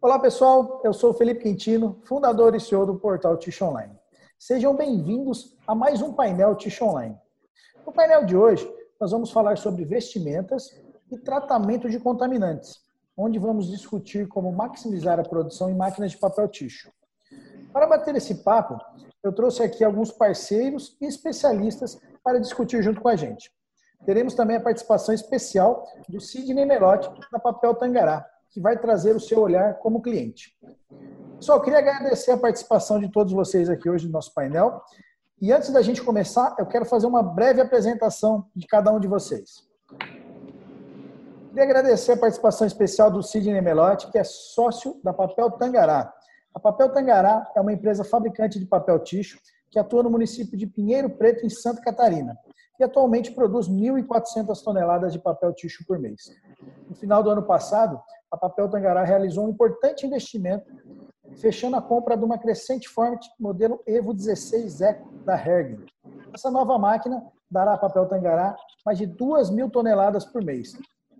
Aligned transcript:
Olá 0.00 0.16
pessoal, 0.16 0.80
eu 0.84 0.92
sou 0.92 1.12
Felipe 1.12 1.42
Quintino, 1.42 2.00
fundador 2.04 2.54
e 2.54 2.60
CEO 2.60 2.86
do 2.86 2.94
portal 2.94 3.36
Tish 3.36 3.60
Online. 3.60 3.92
Sejam 4.38 4.72
bem-vindos 4.72 5.56
a 5.66 5.74
mais 5.74 6.00
um 6.00 6.12
painel 6.12 6.54
Tish 6.54 6.80
Online. 6.80 7.18
No 7.84 7.92
painel 7.92 8.24
de 8.24 8.36
hoje, 8.36 8.72
nós 9.00 9.10
vamos 9.10 9.32
falar 9.32 9.58
sobre 9.58 9.84
vestimentas 9.84 10.70
e 11.10 11.18
tratamento 11.18 11.90
de 11.90 11.98
contaminantes, 11.98 12.80
onde 13.16 13.40
vamos 13.40 13.66
discutir 13.66 14.28
como 14.28 14.52
maximizar 14.52 15.18
a 15.18 15.24
produção 15.24 15.68
em 15.68 15.74
máquinas 15.74 16.12
de 16.12 16.18
papel 16.18 16.46
ticho. 16.46 16.92
Para 17.72 17.88
bater 17.88 18.14
esse 18.14 18.36
papo, 18.36 18.78
eu 19.20 19.32
trouxe 19.32 19.64
aqui 19.64 19.82
alguns 19.82 20.12
parceiros 20.12 20.96
e 21.00 21.06
especialistas 21.06 21.98
para 22.22 22.38
discutir 22.38 22.84
junto 22.84 23.00
com 23.00 23.08
a 23.08 23.16
gente. 23.16 23.50
Teremos 24.06 24.34
também 24.34 24.58
a 24.58 24.60
participação 24.60 25.12
especial 25.12 25.84
do 26.08 26.20
Sidney 26.20 26.64
Melotti, 26.64 27.10
da 27.32 27.40
Papel 27.40 27.74
Tangará, 27.74 28.24
que 28.50 28.60
vai 28.60 28.78
trazer 28.78 29.14
o 29.14 29.20
seu 29.20 29.40
olhar 29.40 29.74
como 29.78 30.02
cliente. 30.02 30.56
Pessoal, 31.36 31.60
queria 31.60 31.78
agradecer 31.78 32.32
a 32.32 32.36
participação 32.36 32.98
de 32.98 33.10
todos 33.10 33.32
vocês 33.32 33.68
aqui 33.68 33.88
hoje 33.88 34.06
no 34.06 34.12
nosso 34.12 34.32
painel. 34.34 34.82
E 35.40 35.52
antes 35.52 35.70
da 35.70 35.82
gente 35.82 36.02
começar, 36.02 36.56
eu 36.58 36.66
quero 36.66 36.84
fazer 36.84 37.06
uma 37.06 37.22
breve 37.22 37.60
apresentação 37.60 38.46
de 38.54 38.66
cada 38.66 38.90
um 38.92 38.98
de 38.98 39.06
vocês. 39.06 39.68
Queria 41.48 41.64
agradecer 41.64 42.12
a 42.12 42.16
participação 42.16 42.66
especial 42.66 43.10
do 43.10 43.22
Sidney 43.22 43.60
Melotti, 43.60 44.10
que 44.10 44.18
é 44.18 44.24
sócio 44.24 45.00
da 45.02 45.12
Papel 45.12 45.50
Tangará. 45.52 46.12
A 46.54 46.58
Papel 46.60 46.92
Tangará 46.92 47.50
é 47.54 47.60
uma 47.60 47.72
empresa 47.72 48.02
fabricante 48.04 48.58
de 48.58 48.66
papel 48.66 48.98
ticho 49.00 49.38
que 49.70 49.78
atua 49.78 50.02
no 50.02 50.10
município 50.10 50.56
de 50.56 50.66
Pinheiro 50.66 51.10
Preto, 51.10 51.44
em 51.44 51.50
Santa 51.50 51.80
Catarina 51.82 52.36
e 52.78 52.84
atualmente 52.84 53.32
produz 53.32 53.68
1.400 53.68 54.62
toneladas 54.62 55.12
de 55.12 55.18
papel 55.18 55.52
ticho 55.52 55.84
por 55.86 55.98
mês. 55.98 56.30
No 56.88 56.94
final 56.94 57.22
do 57.22 57.30
ano 57.30 57.42
passado, 57.42 58.00
a 58.30 58.36
Papel 58.36 58.68
Tangará 58.68 59.04
realizou 59.04 59.46
um 59.46 59.50
importante 59.50 60.06
investimento, 60.06 60.70
fechando 61.40 61.76
a 61.76 61.82
compra 61.82 62.16
de 62.16 62.24
uma 62.24 62.38
crescente 62.38 62.88
Format 62.88 63.24
modelo 63.38 63.82
Evo 63.86 64.12
16 64.12 64.80
Eco 64.80 65.10
da 65.24 65.34
Hergen. 65.34 65.84
Essa 66.34 66.50
nova 66.50 66.78
máquina 66.78 67.22
dará 67.50 67.74
à 67.74 67.78
Papel 67.78 68.06
Tangará 68.06 68.56
mais 68.84 68.98
de 68.98 69.06
2 69.06 69.50
mil 69.50 69.70
toneladas 69.70 70.24
por 70.24 70.42
mês. 70.42 70.72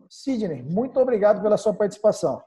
Sidney, 0.09 0.63
muito 0.63 0.99
obrigado 0.99 1.43
pela 1.43 1.57
sua 1.57 1.75
participação. 1.75 2.43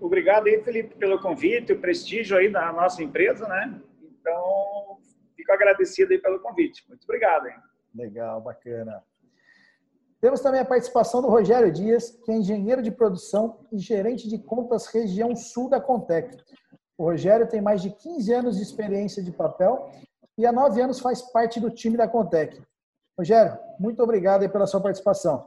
Obrigado 0.00 0.46
aí, 0.46 0.62
Felipe, 0.62 0.96
pelo 0.96 1.20
convite, 1.20 1.72
o 1.72 1.80
prestígio 1.80 2.36
aí 2.36 2.50
da 2.50 2.72
nossa 2.72 3.02
empresa, 3.02 3.46
né? 3.46 3.80
Então, 4.02 4.98
fico 5.36 5.52
agradecido 5.52 6.12
aí 6.12 6.18
pelo 6.18 6.40
convite. 6.40 6.84
Muito 6.88 7.04
obrigado. 7.04 7.46
Hein? 7.46 7.54
Legal, 7.94 8.40
bacana. 8.40 9.02
Temos 10.22 10.40
também 10.40 10.60
a 10.60 10.64
participação 10.64 11.20
do 11.20 11.26
Rogério 11.26 11.72
Dias, 11.72 12.10
que 12.24 12.30
é 12.30 12.36
engenheiro 12.36 12.80
de 12.80 12.92
produção 12.92 13.58
e 13.72 13.78
gerente 13.80 14.28
de 14.28 14.38
contas 14.38 14.86
região 14.86 15.34
sul 15.34 15.68
da 15.68 15.80
Contec. 15.80 16.36
O 16.96 17.06
Rogério 17.06 17.48
tem 17.48 17.60
mais 17.60 17.82
de 17.82 17.90
15 17.90 18.32
anos 18.32 18.56
de 18.56 18.62
experiência 18.62 19.20
de 19.20 19.32
papel 19.32 19.90
e 20.38 20.46
há 20.46 20.52
nove 20.52 20.80
anos 20.80 21.00
faz 21.00 21.20
parte 21.32 21.58
do 21.58 21.68
time 21.68 21.96
da 21.96 22.06
Contec. 22.06 22.62
Rogério, 23.18 23.58
muito 23.80 24.00
obrigado 24.00 24.48
pela 24.48 24.64
sua 24.64 24.80
participação. 24.80 25.44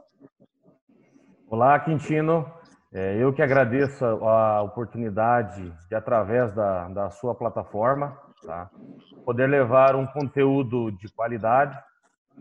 Olá, 1.48 1.80
Quintino. 1.80 2.44
É, 2.92 3.16
eu 3.16 3.32
que 3.32 3.40
agradeço 3.40 4.04
a 4.04 4.62
oportunidade 4.62 5.72
de, 5.88 5.94
através 5.94 6.54
da, 6.54 6.88
da 6.88 7.10
sua 7.10 7.34
plataforma, 7.34 8.14
tá? 8.44 8.70
poder 9.24 9.46
levar 9.46 9.96
um 9.96 10.06
conteúdo 10.06 10.90
de 10.92 11.10
qualidade 11.14 11.78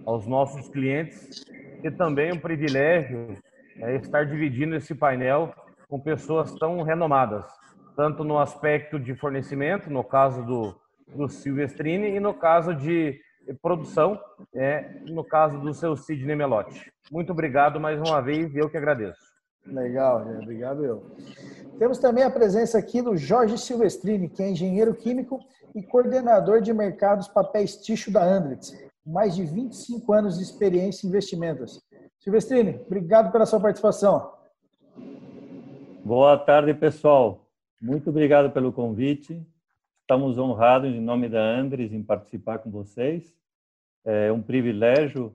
aos 0.05 0.27
nossos 0.27 0.67
clientes 0.67 1.45
e 1.83 1.91
também 1.91 2.33
um 2.33 2.39
privilégio 2.39 3.37
é 3.77 3.95
estar 3.95 4.25
dividindo 4.25 4.75
esse 4.75 4.95
painel 4.95 5.53
com 5.87 5.99
pessoas 5.99 6.53
tão 6.55 6.81
renomadas, 6.81 7.45
tanto 7.95 8.23
no 8.23 8.39
aspecto 8.39 8.99
de 8.99 9.15
fornecimento, 9.15 9.89
no 9.89 10.03
caso 10.03 10.43
do, 10.43 10.75
do 11.15 11.29
Silvestrini, 11.29 12.15
e 12.15 12.19
no 12.19 12.33
caso 12.33 12.73
de 12.73 13.19
produção, 13.61 14.19
é, 14.53 15.01
no 15.07 15.23
caso 15.23 15.59
do 15.59 15.73
seu 15.73 15.95
Sidney 15.95 16.35
Melotti. 16.35 16.91
Muito 17.11 17.31
obrigado 17.31 17.79
mais 17.79 17.99
uma 17.99 18.21
vez, 18.21 18.55
eu 18.55 18.69
que 18.69 18.77
agradeço. 18.77 19.35
Legal, 19.65 20.21
obrigado 20.41 20.83
eu. 20.83 21.03
Temos 21.77 21.97
também 21.97 22.23
a 22.23 22.29
presença 22.29 22.77
aqui 22.77 23.01
do 23.01 23.17
Jorge 23.17 23.57
Silvestrini, 23.57 24.29
que 24.29 24.41
é 24.41 24.49
engenheiro 24.49 24.93
químico 24.93 25.39
e 25.75 25.83
coordenador 25.83 26.61
de 26.61 26.73
mercados 26.73 27.27
papéis 27.27 27.75
ticho 27.77 28.11
da 28.11 28.23
Andritz, 28.23 28.73
mais 29.05 29.35
de 29.35 29.45
25 29.45 30.11
anos 30.13 30.37
de 30.37 30.43
experiência 30.43 31.05
em 31.05 31.09
investimentos. 31.09 31.81
Silvestrini, 32.19 32.79
obrigado 32.85 33.31
pela 33.31 33.45
sua 33.45 33.59
participação. 33.59 34.33
Boa 36.03 36.37
tarde, 36.37 36.73
pessoal. 36.73 37.47
Muito 37.81 38.09
obrigado 38.09 38.51
pelo 38.51 38.73
convite. 38.73 39.45
Estamos 40.01 40.37
honrados, 40.37 40.93
em 40.93 41.01
nome 41.01 41.29
da 41.29 41.41
Andres, 41.41 41.91
em 41.91 42.01
participar 42.01 42.59
com 42.59 42.71
vocês. 42.71 43.33
É 44.03 44.31
um 44.31 44.41
privilégio 44.41 45.33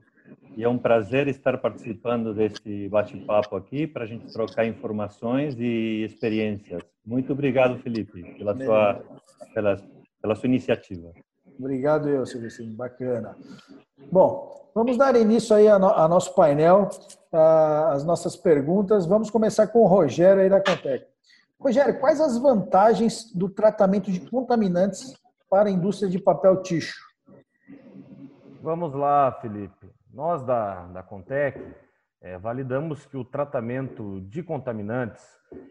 e 0.55 0.63
é 0.63 0.69
um 0.69 0.77
prazer 0.77 1.27
estar 1.27 1.57
participando 1.57 2.33
desse 2.33 2.87
bate-papo 2.89 3.55
aqui 3.55 3.87
para 3.87 4.03
a 4.03 4.07
gente 4.07 4.31
trocar 4.31 4.65
informações 4.65 5.55
e 5.59 6.03
experiências. 6.03 6.81
Muito 7.05 7.33
obrigado, 7.33 7.79
Felipe, 7.79 8.21
pela 8.37 8.55
sua, 8.57 9.03
pela, 9.53 9.75
pela 10.21 10.35
sua 10.35 10.47
iniciativa. 10.47 11.11
Obrigado, 11.59 12.09
eu, 12.09 12.25
Silvestrinho. 12.25 12.75
Bacana. 12.75 13.35
Bom, 14.11 14.71
vamos 14.73 14.97
dar 14.97 15.15
início 15.15 15.55
aí 15.55 15.67
a, 15.67 15.77
no, 15.77 15.87
nosso 16.07 16.33
painel, 16.35 16.89
as 17.31 18.03
nossas 18.03 18.35
perguntas. 18.35 19.05
Vamos 19.05 19.29
começar 19.29 19.67
com 19.67 19.79
o 19.79 19.87
Rogério 19.87 20.41
aí 20.41 20.49
da 20.49 20.59
Contec. 20.59 21.05
Rogério, 21.59 21.99
quais 21.99 22.19
as 22.19 22.37
vantagens 22.37 23.31
do 23.33 23.47
tratamento 23.47 24.11
de 24.11 24.19
contaminantes 24.21 25.13
para 25.49 25.69
a 25.69 25.71
indústria 25.71 26.09
de 26.09 26.17
papel 26.17 26.61
ticho? 26.63 26.99
Vamos 28.61 28.93
lá, 28.93 29.31
Felipe. 29.41 29.91
Nós 30.13 30.43
da, 30.43 30.87
da 30.87 31.03
Contec 31.03 31.59
é, 32.21 32.37
validamos 32.37 33.05
que 33.05 33.17
o 33.17 33.25
tratamento 33.25 34.21
de 34.21 34.43
contaminantes 34.43 35.23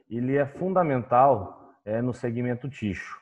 ele 0.08 0.36
é 0.36 0.46
fundamental 0.46 1.74
é, 1.84 2.02
no 2.02 2.12
segmento 2.12 2.68
ticho. 2.68 3.19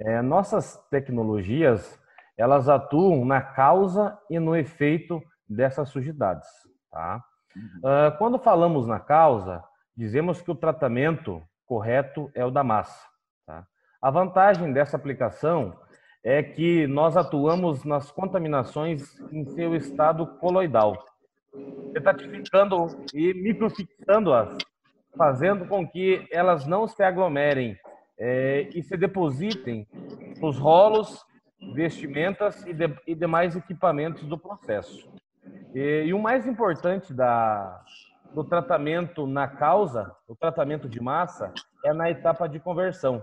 É, 0.00 0.22
nossas 0.22 0.76
tecnologias 0.90 1.98
elas 2.38 2.68
atuam 2.68 3.24
na 3.24 3.40
causa 3.40 4.16
e 4.30 4.38
no 4.38 4.54
efeito 4.54 5.20
dessas 5.48 5.88
sujidades. 5.88 6.48
Tá? 6.90 7.22
Uh, 7.78 8.16
quando 8.16 8.38
falamos 8.38 8.86
na 8.86 9.00
causa, 9.00 9.62
dizemos 9.96 10.40
que 10.40 10.50
o 10.50 10.54
tratamento 10.54 11.42
correto 11.66 12.30
é 12.34 12.44
o 12.44 12.50
da 12.50 12.62
massa. 12.62 13.04
Tá? 13.44 13.66
A 14.00 14.10
vantagem 14.10 14.72
dessa 14.72 14.96
aplicação 14.96 15.76
é 16.22 16.40
que 16.40 16.86
nós 16.86 17.16
atuamos 17.16 17.84
nas 17.84 18.10
contaminações 18.10 19.18
em 19.32 19.44
seu 19.46 19.74
estado 19.74 20.26
coloidal, 20.38 20.96
estatificando 21.94 22.86
e 23.12 23.34
microfixando-as, 23.34 24.56
fazendo 25.16 25.66
com 25.66 25.86
que 25.88 26.28
elas 26.30 26.66
não 26.66 26.86
se 26.86 27.02
aglomerem 27.02 27.76
é, 28.18 28.68
e 28.74 28.82
se 28.82 28.96
depositem 28.96 29.86
nos 30.40 30.58
rolos, 30.58 31.24
vestimentas 31.74 32.64
e, 32.66 32.72
de, 32.72 32.92
e 33.06 33.14
demais 33.14 33.56
equipamentos 33.56 34.24
do 34.24 34.38
processo. 34.38 35.08
E, 35.74 36.04
e 36.06 36.14
o 36.14 36.18
mais 36.18 36.46
importante 36.46 37.12
da, 37.12 37.82
do 38.34 38.44
tratamento 38.44 39.26
na 39.26 39.46
causa, 39.46 40.14
o 40.26 40.34
tratamento 40.34 40.88
de 40.88 41.00
massa, 41.00 41.52
é 41.84 41.92
na 41.92 42.10
etapa 42.10 42.48
de 42.48 42.58
conversão. 42.58 43.22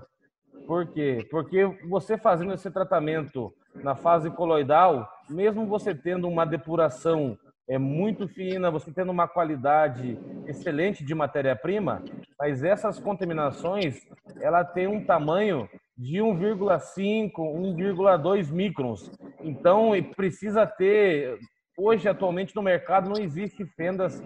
Por 0.66 0.88
quê? 0.88 1.28
Porque 1.30 1.66
você 1.88 2.18
fazendo 2.18 2.54
esse 2.54 2.72
tratamento 2.72 3.54
na 3.76 3.96
fase 3.96 4.32
coloidal, 4.32 5.08
mesmo 5.30 5.66
você 5.66 5.94
tendo 5.94 6.28
uma 6.28 6.46
depuração 6.46 7.38
é 7.68 7.78
muito 7.78 8.28
fina, 8.28 8.70
você 8.70 8.92
tendo 8.92 9.12
uma 9.12 9.28
qualidade 9.28 10.20
excelente 10.46 11.04
de 11.04 11.16
matéria-prima, 11.16 12.04
mas 12.40 12.64
essas 12.64 13.00
contaminações, 13.00 14.00
ela 14.40 14.64
tem 14.64 14.88
um 14.88 15.04
tamanho 15.04 15.68
de 15.98 16.18
1,5, 16.18 17.32
1,2 17.34 18.52
microns. 18.52 19.12
Então, 19.42 19.92
precisa 20.16 20.68
ter 20.68 21.40
hoje 21.78 22.08
atualmente 22.08 22.56
no 22.56 22.62
mercado 22.62 23.10
não 23.10 23.22
existe 23.22 23.66
fendas 23.76 24.22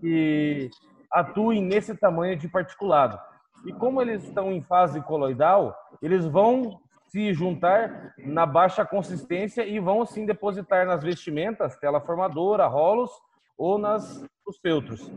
que 0.00 0.68
atuem 1.10 1.62
nesse 1.62 1.96
tamanho 1.96 2.36
de 2.36 2.48
particulado. 2.48 3.18
E 3.64 3.72
como 3.72 4.02
eles 4.02 4.24
estão 4.24 4.52
em 4.52 4.62
fase 4.62 5.00
coloidal, 5.02 5.74
eles 6.02 6.26
vão 6.26 6.80
se 7.12 7.34
juntar 7.34 8.14
na 8.16 8.46
baixa 8.46 8.86
consistência 8.86 9.66
e 9.66 9.78
vão 9.78 10.06
sim 10.06 10.24
depositar 10.24 10.86
nas 10.86 11.02
vestimentas, 11.02 11.76
tela 11.76 12.00
formadora, 12.00 12.66
rolos 12.66 13.10
ou 13.56 13.76
nas 13.76 14.24
os 14.46 14.58
feltros. 14.58 15.12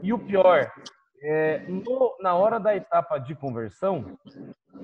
E 0.00 0.12
o 0.12 0.18
pior, 0.18 0.70
é, 1.20 1.58
no, 1.66 2.16
na 2.20 2.36
hora 2.36 2.60
da 2.60 2.76
etapa 2.76 3.18
de 3.18 3.34
conversão, 3.34 4.16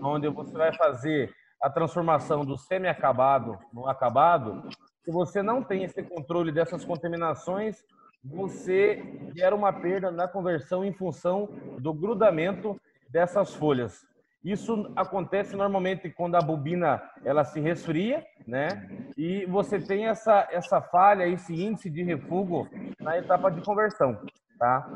onde 0.02 0.28
você 0.28 0.52
vai 0.52 0.76
fazer 0.76 1.32
a 1.62 1.70
transformação 1.70 2.44
do 2.44 2.58
semi-acabado 2.58 3.56
no 3.72 3.88
acabado, 3.88 4.68
se 5.04 5.12
você 5.12 5.42
não 5.42 5.62
tem 5.62 5.84
esse 5.84 6.02
controle 6.02 6.50
dessas 6.50 6.84
contaminações, 6.84 7.76
você 8.24 9.00
gera 9.36 9.54
uma 9.54 9.72
perda 9.72 10.10
na 10.10 10.26
conversão 10.26 10.84
em 10.84 10.92
função 10.92 11.48
do 11.78 11.94
grudamento 11.94 12.76
dessas 13.08 13.54
folhas. 13.54 14.04
Isso 14.46 14.92
acontece 14.94 15.56
normalmente 15.56 16.08
quando 16.08 16.36
a 16.36 16.40
bobina 16.40 17.02
ela 17.24 17.44
se 17.44 17.58
resfria, 17.58 18.24
né? 18.46 18.88
E 19.18 19.44
você 19.46 19.80
tem 19.80 20.06
essa 20.06 20.46
essa 20.52 20.80
falha, 20.80 21.26
esse 21.26 21.52
índice 21.52 21.90
de 21.90 22.04
refúgio 22.04 22.70
na 23.00 23.18
etapa 23.18 23.50
de 23.50 23.60
conversão, 23.60 24.16
tá? 24.56 24.88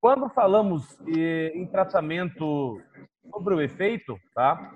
Quando 0.00 0.30
falamos 0.30 0.98
em 1.06 1.66
tratamento 1.66 2.80
sobre 3.30 3.54
o 3.54 3.60
efeito, 3.60 4.18
tá? 4.34 4.72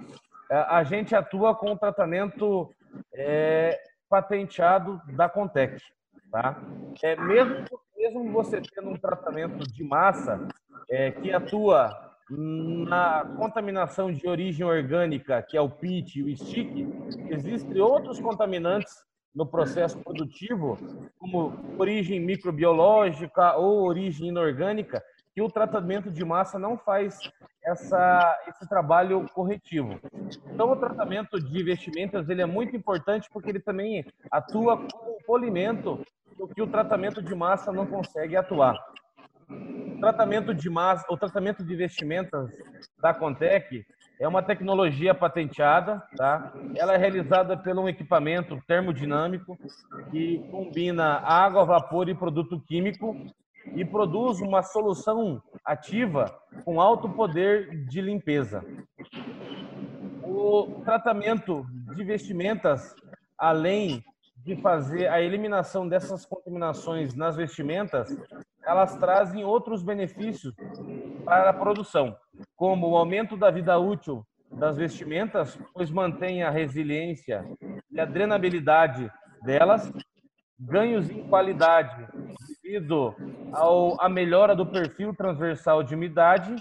A 0.51 0.85
gente 0.85 1.15
atua 1.15 1.55
com 1.55 1.73
o 1.73 1.79
tratamento 1.79 2.71
é, 3.15 3.81
patenteado 4.11 5.01
da 5.17 5.27
Contec, 5.27 5.83
tá? 6.31 6.61
É 7.03 7.17
mesmo 7.17 7.65
mesmo 7.97 8.31
você 8.31 8.61
tendo 8.61 8.91
um 8.91 8.97
tratamento 8.97 9.67
de 9.73 9.83
massa 9.83 10.47
é, 10.91 11.11
que 11.13 11.33
atua 11.33 12.08
na 12.31 13.25
contaminação 13.37 14.13
de 14.13 14.29
origem 14.29 14.65
orgânica, 14.65 15.43
que 15.43 15.57
é 15.57 15.61
o 15.61 15.71
PIT 15.71 16.19
e 16.19 16.23
o 16.25 16.37
STIC, 16.37 16.87
existem 17.31 17.81
outros 17.81 18.21
contaminantes 18.21 18.93
no 19.35 19.47
processo 19.47 19.99
produtivo, 19.99 20.79
como 21.19 21.53
origem 21.79 22.21
microbiológica 22.21 23.57
ou 23.57 23.83
origem 23.87 24.29
inorgânica, 24.29 25.03
que 25.35 25.41
o 25.41 25.49
tratamento 25.49 26.11
de 26.11 26.25
massa 26.25 26.59
não 26.59 26.77
faz 26.77 27.19
essa, 27.63 28.37
esse 28.49 28.69
trabalho 28.69 29.27
corretivo. 29.33 30.01
Então, 30.53 30.73
o 30.73 30.77
tratamento 30.77 31.39
de 31.39 31.63
vestimentas 31.63 32.29
ele 32.29 32.43
é 32.43 32.47
muito 32.47 32.75
importante 32.75 33.29
porque 33.33 33.51
ele 33.51 33.61
também 33.61 34.05
atua 34.31 34.77
como 34.77 35.19
polimento 35.25 36.05
que 36.55 36.63
o 36.63 36.67
tratamento 36.67 37.23
de 37.23 37.35
massa 37.35 37.73
não 37.73 37.87
consegue 37.87 38.37
atuar. 38.37 38.77
Tratamento 40.01 40.55
de 40.55 40.71
massa, 40.71 41.05
o 41.11 41.17
tratamento 41.17 41.65
de 41.65 41.75
vestimentas 41.75 42.51
da 43.01 43.13
Contec 43.13 43.85
é 44.21 44.29
uma 44.29 44.43
tecnologia 44.43 45.15
patenteada, 45.15 46.03
tá? 46.17 46.53
Ela 46.77 46.95
é 46.95 46.97
realizada 46.97 47.57
por 47.57 47.79
um 47.79 47.89
equipamento 47.89 48.61
termodinâmico 48.67 49.59
que 50.11 50.39
combina 50.51 51.19
água, 51.19 51.65
vapor 51.65 52.09
e 52.09 52.15
produto 52.15 52.61
químico 52.61 53.17
e 53.75 53.85
produz 53.85 54.41
uma 54.41 54.63
solução 54.63 55.43
ativa 55.65 56.27
com 56.65 56.81
alto 56.81 57.09
poder 57.09 57.85
de 57.87 58.01
limpeza. 58.01 58.65
O 60.23 60.83
tratamento 60.85 61.65
de 61.95 62.05
vestimentas, 62.05 62.95
além 63.37 64.05
de 64.45 64.57
fazer 64.57 65.09
a 65.09 65.21
eliminação 65.21 65.89
dessas 65.89 66.25
contaminações 66.25 67.15
nas 67.15 67.37
vestimentas, 67.37 68.17
elas 68.69 68.95
trazem 68.97 69.45
outros 69.45 69.83
benefícios 69.83 70.55
para 71.25 71.49
a 71.49 71.55
produção, 71.55 72.15
como 72.55 72.91
o 72.91 72.97
aumento 72.99 73.35
da 73.35 73.51
vida 73.51 73.79
útil 73.79 74.23
das 74.53 74.77
vestimentas, 74.77 75.59
pois 75.73 75.91
mantém 75.91 76.43
a 76.43 76.51
resiliência 76.51 77.49
e 77.91 77.99
a 77.99 78.05
drenabilidade 78.05 79.11
delas, 79.43 79.91
ganhos 80.61 81.09
em 81.09 81.27
qualidade 81.29 82.07
devido 82.63 83.15
ao, 83.53 83.99
à 84.03 84.07
melhora 84.07 84.55
do 84.55 84.67
perfil 84.67 85.15
transversal 85.15 85.83
de 85.83 85.95
umidade, 85.95 86.55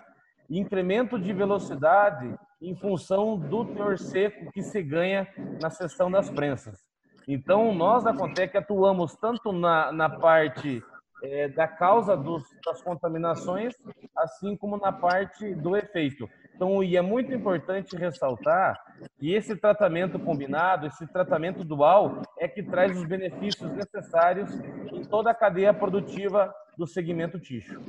incremento 0.50 1.20
de 1.20 1.34
velocidade 1.34 2.34
em 2.62 2.74
função 2.74 3.38
do 3.38 3.66
teor 3.66 3.98
seco 3.98 4.50
que 4.54 4.62
se 4.62 4.82
ganha 4.82 5.28
na 5.62 5.70
seção 5.70 6.10
das 6.10 6.30
prensas. 6.30 6.80
Então, 7.28 7.76
nós 7.76 8.06
da 8.06 8.14
Contec 8.14 8.56
atuamos 8.56 9.14
tanto 9.16 9.52
na, 9.52 9.92
na 9.92 10.10
parte 10.10 10.82
é, 11.24 11.48
da 11.48 11.68
causa 11.68 12.16
dos, 12.16 12.44
das 12.66 12.82
contaminações, 12.82 13.74
assim 14.16 14.56
como 14.56 14.78
na 14.78 14.92
parte 14.92 15.54
do 15.56 15.76
efeito. 15.76 16.30
Então, 16.56 16.84
e 16.84 16.98
é 16.98 17.02
muito 17.02 17.34
importante 17.34 17.96
ressaltar 17.96 18.80
que 19.20 19.34
esse 19.34 19.56
tratamento 19.56 20.18
combinado, 20.18 20.88
esse 20.88 21.06
tratamento 21.08 21.64
dual, 21.64 22.24
é 22.40 22.48
que 22.48 22.64
traz 22.64 22.98
os 22.98 23.06
benefícios 23.06 23.72
necessários 23.72 24.50
em 24.92 25.04
toda 25.04 25.30
a 25.30 25.36
cadeia 25.36 25.74
produtiva 25.74 26.54
do 26.76 26.88
segmento 26.88 27.40
tixo. 27.40 27.80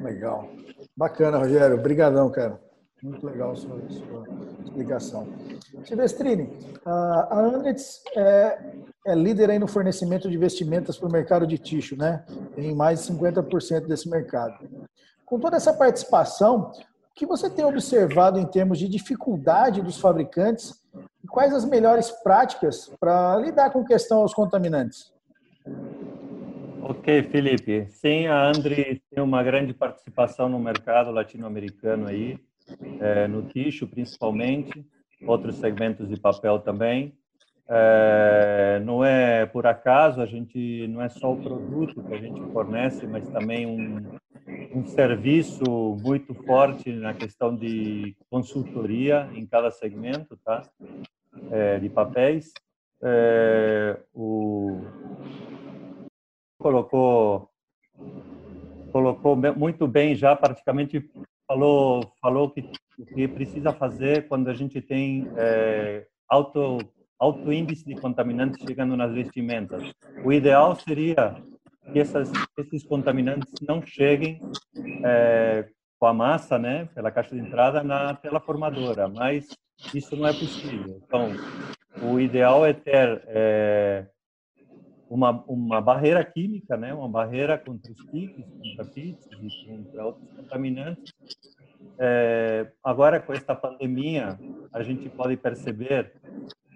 Legal. 0.00 0.48
Bacana, 0.96 1.38
Rogério. 1.38 1.76
Obrigadão, 1.76 2.30
cara. 2.30 2.60
Muito 3.04 3.26
legal 3.26 3.54
sua, 3.54 3.78
sua 3.90 4.26
explicação. 4.64 5.28
Silvestrini, 5.84 6.48
a 6.86 7.38
Andretz 7.38 8.02
é, 8.16 8.58
é, 9.06 9.14
líder 9.14 9.50
aí 9.50 9.58
no 9.58 9.68
fornecimento 9.68 10.30
de 10.30 10.38
vestimentas 10.38 10.96
para 10.96 11.10
o 11.10 11.12
mercado 11.12 11.46
de 11.46 11.58
tixo, 11.58 11.98
né? 11.98 12.24
Em 12.56 12.74
mais 12.74 13.00
de 13.06 13.12
50% 13.12 13.86
desse 13.86 14.08
mercado. 14.08 14.66
Com 15.26 15.38
toda 15.38 15.58
essa 15.58 15.74
participação, 15.74 16.70
o 16.70 17.14
que 17.14 17.26
você 17.26 17.50
tem 17.50 17.66
observado 17.66 18.38
em 18.38 18.46
termos 18.46 18.78
de 18.78 18.88
dificuldade 18.88 19.82
dos 19.82 20.00
fabricantes 20.00 20.72
e 21.22 21.26
quais 21.26 21.52
as 21.52 21.66
melhores 21.66 22.10
práticas 22.10 22.90
para 22.98 23.36
lidar 23.36 23.68
com 23.68 23.84
questão 23.84 24.20
aos 24.20 24.32
contaminantes? 24.32 25.12
Ok, 26.82 27.22
Felipe. 27.24 27.86
Sim, 27.90 28.28
a 28.28 28.48
Andri 28.48 29.02
tem 29.10 29.22
uma 29.22 29.42
grande 29.42 29.74
participação 29.74 30.48
no 30.48 30.58
mercado 30.58 31.10
latino-americano 31.10 32.06
aí 32.06 32.40
é, 33.00 33.26
no 33.28 33.42
tixo 33.42 33.86
principalmente, 33.86 34.84
outros 35.26 35.56
segmentos 35.56 36.08
de 36.08 36.18
papel 36.18 36.58
também. 36.58 37.14
É, 37.66 38.82
não 38.84 39.02
é 39.04 39.46
por 39.46 39.66
acaso, 39.66 40.20
a 40.20 40.26
gente 40.26 40.86
não 40.88 41.00
é 41.00 41.08
só 41.08 41.32
o 41.32 41.42
produto 41.42 42.02
que 42.02 42.14
a 42.14 42.18
gente 42.18 42.40
fornece, 42.52 43.06
mas 43.06 43.26
também 43.28 43.66
um, 43.66 44.18
um 44.74 44.84
serviço 44.84 45.64
muito 46.02 46.34
forte 46.34 46.92
na 46.92 47.14
questão 47.14 47.56
de 47.56 48.14
consultoria 48.28 49.30
em 49.34 49.46
cada 49.46 49.70
segmento, 49.70 50.36
tá? 50.44 50.62
É, 51.50 51.78
de 51.78 51.88
papéis. 51.88 52.52
É, 53.02 53.98
o 54.14 54.80
colocou 56.58 57.50
colocou 58.92 59.36
muito 59.36 59.88
bem 59.88 60.14
já 60.14 60.36
praticamente 60.36 61.10
falou 61.54 62.12
falou 62.20 62.50
que 62.50 62.60
o 62.98 63.06
que 63.06 63.28
precisa 63.28 63.72
fazer 63.72 64.28
quando 64.28 64.48
a 64.48 64.54
gente 64.54 64.80
tem 64.80 65.28
é, 65.36 66.06
alto 66.28 66.78
alto 67.18 67.52
índice 67.52 67.84
de 67.86 67.94
contaminantes 67.94 68.60
chegando 68.60 68.96
nas 68.96 69.12
vestimentas. 69.12 69.82
O 70.24 70.32
ideal 70.32 70.74
seria 70.74 71.36
que 71.92 71.98
essas, 71.98 72.30
esses 72.58 72.82
contaminantes 72.82 73.52
não 73.66 73.80
cheguem 73.80 74.40
é, 75.04 75.68
com 75.98 76.06
a 76.06 76.12
massa, 76.12 76.58
né, 76.58 76.86
pela 76.94 77.10
caixa 77.10 77.34
de 77.34 77.40
entrada 77.40 77.82
na 77.82 78.14
tela 78.14 78.40
formadora, 78.40 79.08
mas 79.08 79.46
isso 79.94 80.16
não 80.16 80.26
é 80.26 80.32
possível. 80.32 81.00
Então, 81.06 81.30
o 82.02 82.20
ideal 82.20 82.66
é 82.66 82.72
ter 82.72 83.22
é, 83.28 84.06
uma, 85.14 85.44
uma 85.46 85.80
barreira 85.80 86.24
química, 86.24 86.76
né? 86.76 86.92
uma 86.92 87.08
barreira 87.08 87.56
contra 87.56 87.92
os 87.92 88.04
piques, 88.06 88.44
contra 88.44 88.84
pits 88.84 89.28
e 89.40 89.68
contra 89.68 90.06
outros 90.06 90.28
contaminantes. 90.34 91.14
É, 91.96 92.66
agora, 92.82 93.20
com 93.20 93.32
esta 93.32 93.54
pandemia, 93.54 94.36
a 94.72 94.82
gente 94.82 95.08
pode 95.08 95.36
perceber 95.36 96.14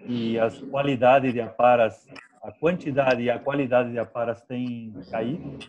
que 0.05 0.39
as 0.39 0.57
qualidades 0.57 1.33
de 1.33 1.41
aparas, 1.41 2.07
a 2.41 2.49
quantidade 2.49 3.21
e 3.21 3.29
a 3.29 3.37
qualidade 3.37 3.91
de 3.91 3.99
aparas 3.99 4.41
têm 4.43 4.93
caído. 5.11 5.59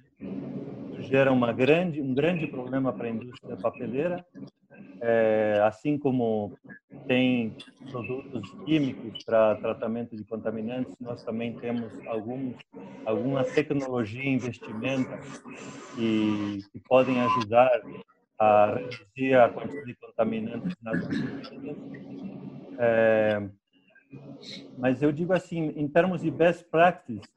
Gera 1.01 1.33
uma 1.33 1.53
grande, 1.53 2.01
um 2.01 2.15
grande 2.15 2.47
problema 2.47 2.93
para 2.93 3.09
a 3.09 3.11
indústria 3.11 3.57
papeleira 3.57 4.25
é, 5.01 5.61
assim 5.65 5.99
como 5.99 6.57
tem 7.07 7.57
produtos 7.91 8.51
químicos 8.65 9.25
para 9.25 9.57
tratamento 9.57 10.17
de 10.17 10.25
contaminantes, 10.25 10.95
nós 11.01 11.23
também 11.25 11.55
temos 11.55 11.91
alguns, 12.07 12.57
alguma 13.05 13.45
tecnologia 13.45 14.23
e 14.23 14.29
investimentos 14.29 15.43
que, 15.95 16.61
que 16.73 16.81
podem 16.81 17.21
ajudar 17.21 17.71
a 18.39 18.75
reduzir 18.75 19.35
a 19.35 19.49
quantidade 19.49 19.87
de 19.87 19.95
contaminantes 19.95 20.77
nas 20.83 21.05
é, 22.79 23.49
mas 24.79 25.03
eu 25.03 25.13
digo 25.13 25.33
assim, 25.33 25.73
em 25.77 25.87
termos 25.87 26.23
de 26.23 26.31
best 26.31 26.65
practice, 26.71 27.29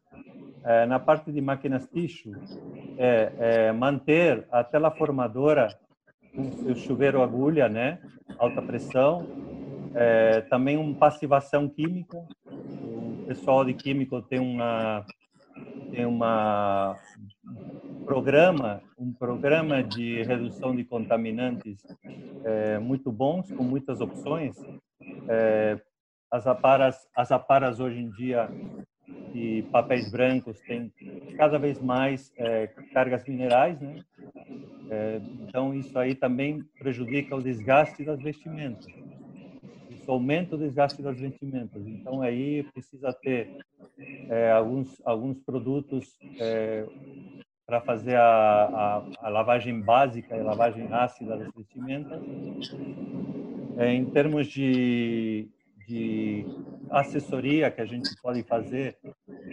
é, 0.64 0.86
na 0.86 1.00
parte 1.00 1.32
de 1.32 1.42
máquinas 1.42 1.86
tixo, 1.88 2.32
é, 2.98 3.34
é 3.38 3.72
manter 3.74 4.48
a 4.50 4.64
tela 4.64 4.90
formadora 4.90 5.68
seu 6.64 6.76
chuveiro 6.76 7.22
agulha, 7.22 7.70
né? 7.70 8.00
Alta 8.38 8.62
pressão. 8.62 9.28
É, 9.96 10.42
também 10.42 10.78
uma 10.78 10.96
passivação 10.96 11.70
química. 11.70 12.18
O 12.48 13.26
pessoal 13.28 13.64
de 13.64 13.74
químico 13.74 14.22
tem 14.22 14.40
uma 14.40 15.06
tem 15.92 16.06
uma 16.06 16.98
programa 18.06 18.82
um 18.98 19.14
programa 19.14 19.84
de 19.84 20.24
redução 20.24 20.76
de 20.76 20.84
contaminantes 20.84 21.80
é, 22.44 22.80
muito 22.80 23.12
bons 23.12 23.52
com 23.52 23.64
muitas 23.64 24.02
opções. 24.02 24.56
É, 25.30 25.80
as 26.32 26.48
aparas 26.48 27.08
as 27.16 27.32
aparas 27.32 27.80
hoje 27.80 28.00
em 28.00 28.10
dia 28.10 28.50
de 29.32 29.64
papéis 29.72 30.12
brancos 30.12 30.60
têm 30.62 30.92
cada 31.38 31.58
vez 31.60 31.80
mais 31.80 32.32
é, 32.38 32.68
cargas 32.94 33.24
minerais, 33.28 33.80
né? 33.80 34.04
É, 34.90 35.22
então, 35.42 35.74
isso 35.74 35.98
aí 35.98 36.16
também 36.16 36.64
prejudica 36.78 37.36
o 37.36 37.42
desgaste 37.42 38.04
das 38.04 38.22
vestimentas. 38.22 38.86
Isso 39.90 40.12
aumenta 40.12 40.56
o 40.56 40.60
desgaste 40.60 41.02
das 41.02 41.20
vestimentas. 41.20 41.86
Então, 41.88 42.22
aí 42.22 42.64
precisa 42.74 43.14
ter 43.14 43.58
é, 44.30 44.52
alguns, 44.52 45.02
alguns 45.06 45.40
produtos 45.40 46.18
é, 46.40 46.86
para 47.66 47.82
fazer 47.82 48.16
a, 48.16 48.24
a, 48.24 49.28
a, 49.28 49.30
lavagem 49.30 49.80
básica 49.80 50.36
e 50.36 50.44
lavagem 50.44 50.92
ácida 50.92 51.38
das 51.38 51.54
vestimentas. 51.54 52.22
É, 53.78 53.94
em 53.94 54.06
termos 54.06 54.48
de, 54.48 55.48
de 55.88 56.46
assessoria 56.90 57.72
que 57.72 57.82
a 57.82 57.86
gente 57.86 58.10
pode 58.22 58.44
fazer 58.44 58.98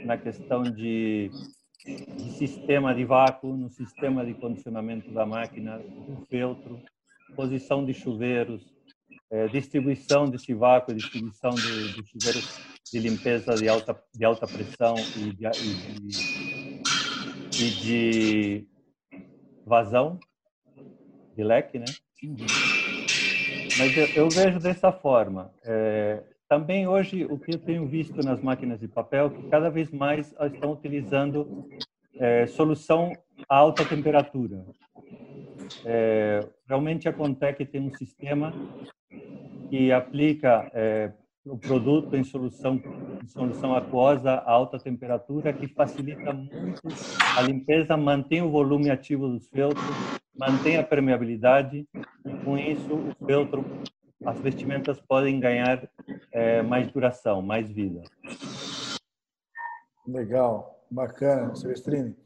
na 0.05 0.19
questão 0.19 0.63
de, 0.63 1.31
de 1.85 2.31
sistema 2.33 2.95
de 2.95 3.05
vácuo, 3.05 3.57
no 3.57 3.71
sistema 3.71 4.25
de 4.25 4.35
condicionamento 4.35 5.11
da 5.13 5.25
máquina, 5.25 5.79
do 5.79 6.27
feltro, 6.29 6.81
posição 7.35 7.85
de 7.85 7.95
chuveiros, 7.95 8.63
é, 9.31 9.49
distribuição 9.49 10.29
desse 10.29 10.53
vácuo, 10.53 10.95
distribuição 10.95 11.51
de, 11.51 11.93
de 11.95 12.07
chuveiros 12.07 12.61
de 12.93 12.99
limpeza 12.99 13.55
de 13.55 13.69
alta, 13.69 14.03
de 14.13 14.25
alta 14.25 14.47
pressão 14.47 14.95
e 15.17 15.33
de, 15.33 15.47
e 15.47 15.75
de, 16.01 16.83
e 17.57 17.71
de 17.71 18.69
vazão 19.65 20.19
de 21.37 21.45
leque, 21.45 21.79
né? 21.79 21.87
Mas 23.79 23.97
eu, 23.97 24.07
eu 24.09 24.29
vejo 24.29 24.59
dessa 24.59 24.93
forma. 24.93 25.55
É, 25.65 26.23
também 26.51 26.89
hoje 26.89 27.25
o 27.31 27.39
que 27.39 27.55
eu 27.55 27.59
tenho 27.61 27.87
visto 27.87 28.21
nas 28.25 28.43
máquinas 28.43 28.81
de 28.81 28.89
papel 28.89 29.31
que 29.31 29.49
cada 29.49 29.71
vez 29.71 29.89
mais 29.93 30.35
estão 30.53 30.73
utilizando 30.73 31.65
é, 32.19 32.45
solução 32.49 33.13
a 33.49 33.57
alta 33.57 33.85
temperatura. 33.85 34.67
É, 35.85 36.45
realmente 36.67 37.09
a 37.09 37.13
Contec 37.13 37.65
tem 37.67 37.81
um 37.81 37.95
sistema 37.95 38.53
que 39.71 39.93
aplica 39.93 40.69
é, 40.75 41.13
o 41.47 41.57
produto 41.57 42.17
em 42.17 42.25
solução 42.25 42.83
em 43.23 43.29
solução 43.29 43.73
aquosa 43.77 44.33
a 44.33 44.51
alta 44.51 44.77
temperatura 44.77 45.53
que 45.53 45.69
facilita 45.69 46.33
muito 46.33 46.83
a 47.37 47.43
limpeza, 47.43 47.97
mantém 47.97 48.43
o 48.43 48.51
volume 48.51 48.91
ativo 48.91 49.29
dos 49.29 49.49
feltros, 49.49 49.85
mantém 50.37 50.77
a 50.79 50.83
permeabilidade 50.83 51.87
e 51.95 52.45
com 52.45 52.59
isso 52.59 52.93
o 52.93 53.25
feltro 53.25 53.65
as 54.25 54.39
vestimentas 54.39 55.01
podem 55.01 55.41
ganhar 55.41 55.89
é, 56.33 56.63
mais 56.63 56.91
duração, 56.91 57.41
mais 57.41 57.69
vida. 57.69 58.03
Legal, 60.07 60.85
bacana, 60.91 61.55
Silvestrini. 61.55 62.17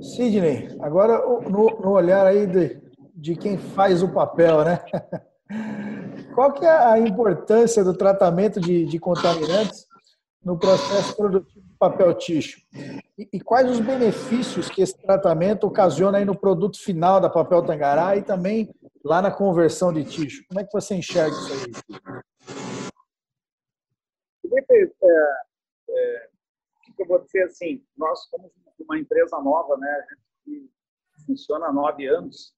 Sidney, 0.00 0.76
agora 0.80 1.18
no, 1.48 1.80
no 1.80 1.90
olhar 1.90 2.26
aí 2.26 2.46
de, 2.46 2.80
de 3.14 3.36
quem 3.36 3.56
faz 3.58 4.02
o 4.02 4.08
papel, 4.08 4.64
né? 4.64 4.80
Qual 6.34 6.52
que 6.52 6.64
é 6.64 6.70
a 6.70 6.98
importância 6.98 7.84
do 7.84 7.94
tratamento 7.94 8.60
de, 8.60 8.84
de 8.86 8.98
contaminantes 8.98 9.86
no 10.44 10.58
processo 10.58 11.16
produtivo 11.16 11.60
do 11.60 11.78
papel 11.78 12.12
ticho? 12.14 12.60
E, 13.16 13.28
e, 13.34 13.40
quais 13.40 13.70
os 13.70 13.78
benefícios 13.78 14.68
que 14.68 14.82
esse 14.82 14.96
tratamento 15.00 15.64
ocasiona 15.64 16.18
aí 16.18 16.24
no 16.24 16.36
produto 16.36 16.76
final 16.78 17.20
da 17.20 17.30
papel 17.30 17.62
tangará 17.62 18.16
e 18.16 18.22
também 18.22 18.68
lá 19.04 19.20
na 19.20 19.30
conversão 19.30 19.92
de 19.92 20.04
ticho? 20.04 20.44
Como 20.48 20.60
é 20.60 20.64
que 20.64 20.72
você 20.72 20.94
enxerga 20.94 21.36
isso 21.36 21.52
aí? 21.52 22.12
Felipe, 24.40 24.94
é, 25.02 25.42
é, 25.90 26.28
eu 26.98 27.06
vou 27.06 27.22
dizer 27.22 27.44
assim, 27.44 27.84
nós 27.96 28.24
somos 28.28 28.50
uma 28.80 28.98
empresa 28.98 29.38
nova, 29.40 29.76
né? 29.76 29.88
A 29.88 30.50
gente 30.50 30.70
funciona 31.26 31.66
há 31.66 31.72
nove 31.72 32.06
anos, 32.06 32.54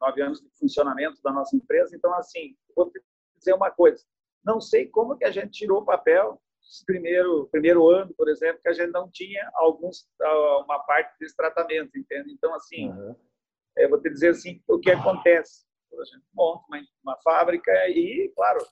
nove 0.00 0.22
anos 0.22 0.40
de 0.40 0.50
funcionamento 0.58 1.20
da 1.22 1.32
nossa 1.32 1.56
empresa. 1.56 1.96
Então, 1.96 2.12
assim, 2.14 2.56
vou 2.76 2.90
dizer 3.36 3.54
uma 3.54 3.70
coisa. 3.70 4.04
Não 4.44 4.60
sei 4.60 4.86
como 4.88 5.16
que 5.16 5.24
a 5.24 5.30
gente 5.30 5.52
tirou 5.52 5.80
o 5.80 5.84
papel 5.84 6.40
primeiro 6.86 7.48
primeiro 7.48 7.88
ano, 7.90 8.14
por 8.14 8.28
exemplo, 8.28 8.60
que 8.62 8.68
a 8.68 8.72
gente 8.72 8.90
não 8.90 9.10
tinha 9.10 9.50
alguns 9.54 10.08
uma 10.64 10.78
parte 10.80 11.18
desse 11.18 11.36
tratamento, 11.36 11.96
entende? 11.98 12.32
Então, 12.32 12.54
assim, 12.54 12.90
uhum. 12.90 13.16
Eu 13.76 13.88
vou 13.88 14.00
te 14.00 14.10
dizer 14.10 14.30
assim, 14.30 14.62
o 14.68 14.78
que 14.78 14.90
acontece? 14.90 15.64
A 15.92 16.04
gente 16.04 16.24
monta 16.34 16.64
uma, 16.68 16.80
uma 17.02 17.16
fábrica 17.22 17.70
e, 17.88 18.32
claro, 18.34 18.64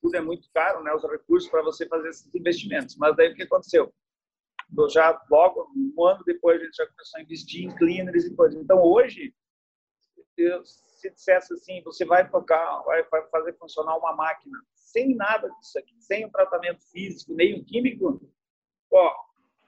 tudo 0.00 0.16
é 0.16 0.20
muito 0.20 0.48
caro, 0.52 0.82
né? 0.82 0.92
Os 0.92 1.02
recursos 1.02 1.50
para 1.50 1.62
você 1.62 1.86
fazer 1.86 2.08
esses 2.08 2.34
investimentos. 2.34 2.96
Mas 2.96 3.16
daí 3.16 3.32
o 3.32 3.34
que 3.34 3.42
aconteceu? 3.42 3.92
já 4.90 5.22
logo 5.30 5.70
um 5.76 6.04
ano 6.04 6.24
depois 6.24 6.60
a 6.60 6.64
gente 6.64 6.74
já 6.74 6.86
começou 6.86 7.18
a 7.18 7.22
investir 7.22 7.64
em 7.64 7.74
cleaners 7.76 8.24
e 8.24 8.34
coisas. 8.34 8.60
Então 8.60 8.82
hoje 8.82 9.32
se 10.84 11.10
dissesse 11.10 11.54
assim, 11.54 11.82
você 11.82 12.04
vai 12.04 12.28
tocar, 12.28 12.82
vai 12.82 13.04
fazer 13.30 13.56
funcionar 13.58 13.96
uma 13.96 14.14
máquina 14.14 14.58
sem 14.74 15.14
nada 15.14 15.48
disso 15.60 15.78
aqui, 15.78 15.94
sem 16.00 16.24
o 16.24 16.30
tratamento 16.30 16.82
físico, 16.90 17.34
nem 17.34 17.58
o 17.58 17.64
químico, 17.64 18.20
ó, 18.92 19.14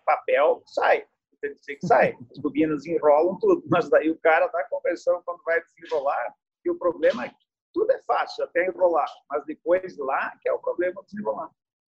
papel 0.05 0.63
sai, 0.67 1.07
tem 1.41 1.55
que 1.55 1.77
que 1.77 1.87
sai. 1.87 2.17
As 2.31 2.39
bobinas 2.39 2.87
enrolam 2.87 3.39
tudo, 3.39 3.63
mas 3.69 3.89
daí 3.89 4.11
o 4.11 4.19
cara 4.19 4.47
da 4.49 4.65
conversão, 4.65 5.23
quando 5.25 5.43
vai 5.45 5.61
desenrolar, 5.63 6.35
e 6.65 6.71
o 6.71 6.79
problema 6.79 7.25
é 7.25 7.29
que 7.29 7.37
tudo 7.73 7.91
é 7.93 8.03
fácil, 8.03 8.45
até 8.45 8.67
enrolar, 8.67 9.09
mas 9.31 9.45
depois 9.45 9.97
lá 9.99 10.37
que 10.41 10.49
é 10.49 10.53
o 10.53 10.59
problema 10.59 11.03
desenrolar. 11.05 11.51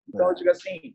Então, 0.08 0.28
eu 0.28 0.34
digo 0.34 0.50
assim, 0.50 0.94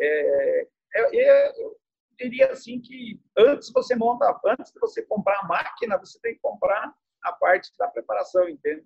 é, 0.00 0.68
é, 0.94 1.62
eu 1.62 1.76
diria 2.18 2.50
assim 2.50 2.80
que 2.80 3.20
antes 3.36 3.70
você 3.72 3.94
monta, 3.96 4.38
antes 4.46 4.72
de 4.72 4.80
você 4.80 5.02
comprar 5.02 5.40
a 5.40 5.46
máquina, 5.46 5.98
você 5.98 6.18
tem 6.20 6.34
que 6.34 6.40
comprar 6.40 6.92
a 7.22 7.32
parte 7.32 7.70
da 7.78 7.88
preparação, 7.88 8.48
entende? 8.48 8.84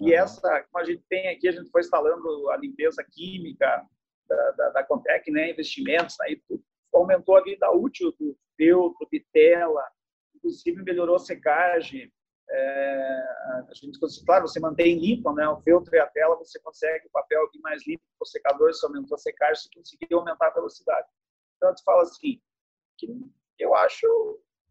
E 0.00 0.12
essa, 0.12 0.62
como 0.64 0.82
a 0.82 0.84
gente 0.84 1.04
tem 1.08 1.28
aqui, 1.28 1.48
a 1.48 1.52
gente 1.52 1.70
foi 1.70 1.80
instalando 1.80 2.50
a 2.50 2.56
limpeza 2.56 3.04
química 3.04 3.86
da, 4.28 4.50
da, 4.52 4.70
da 4.70 4.84
Contec, 4.84 5.30
né, 5.30 5.50
investimentos, 5.50 6.18
aí 6.20 6.42
aumentou 6.92 7.36
a 7.36 7.42
vida 7.42 7.70
útil 7.70 8.12
do 8.18 8.36
feltro, 8.56 9.08
de 9.10 9.24
tela, 9.32 9.82
inclusive 10.34 10.82
melhorou 10.82 11.16
a 11.16 11.20
secagem. 11.20 12.12
É, 12.50 13.24
a 13.68 13.74
gente, 13.74 13.98
claro, 14.26 14.46
você 14.46 14.60
mantém 14.60 14.98
limpo, 14.98 15.32
né, 15.32 15.48
o 15.48 15.60
feltro 15.62 15.94
e 15.94 15.98
a 15.98 16.06
tela, 16.06 16.36
você 16.36 16.60
consegue 16.60 17.06
o 17.06 17.10
papel 17.10 17.42
aqui 17.44 17.58
mais 17.60 17.86
limpo, 17.86 18.02
o 18.20 18.26
secador, 18.26 18.74
se 18.74 18.84
aumentou 18.84 19.14
a 19.14 19.18
secagem, 19.18 19.62
você 19.62 19.70
conseguiu 19.74 20.18
aumentar 20.18 20.48
a 20.48 20.54
velocidade. 20.54 21.08
Então, 21.56 21.74
você 21.74 21.82
fala 21.82 22.02
assim, 22.02 22.40
que 22.98 23.06
eu 23.58 23.74
acho 23.74 24.06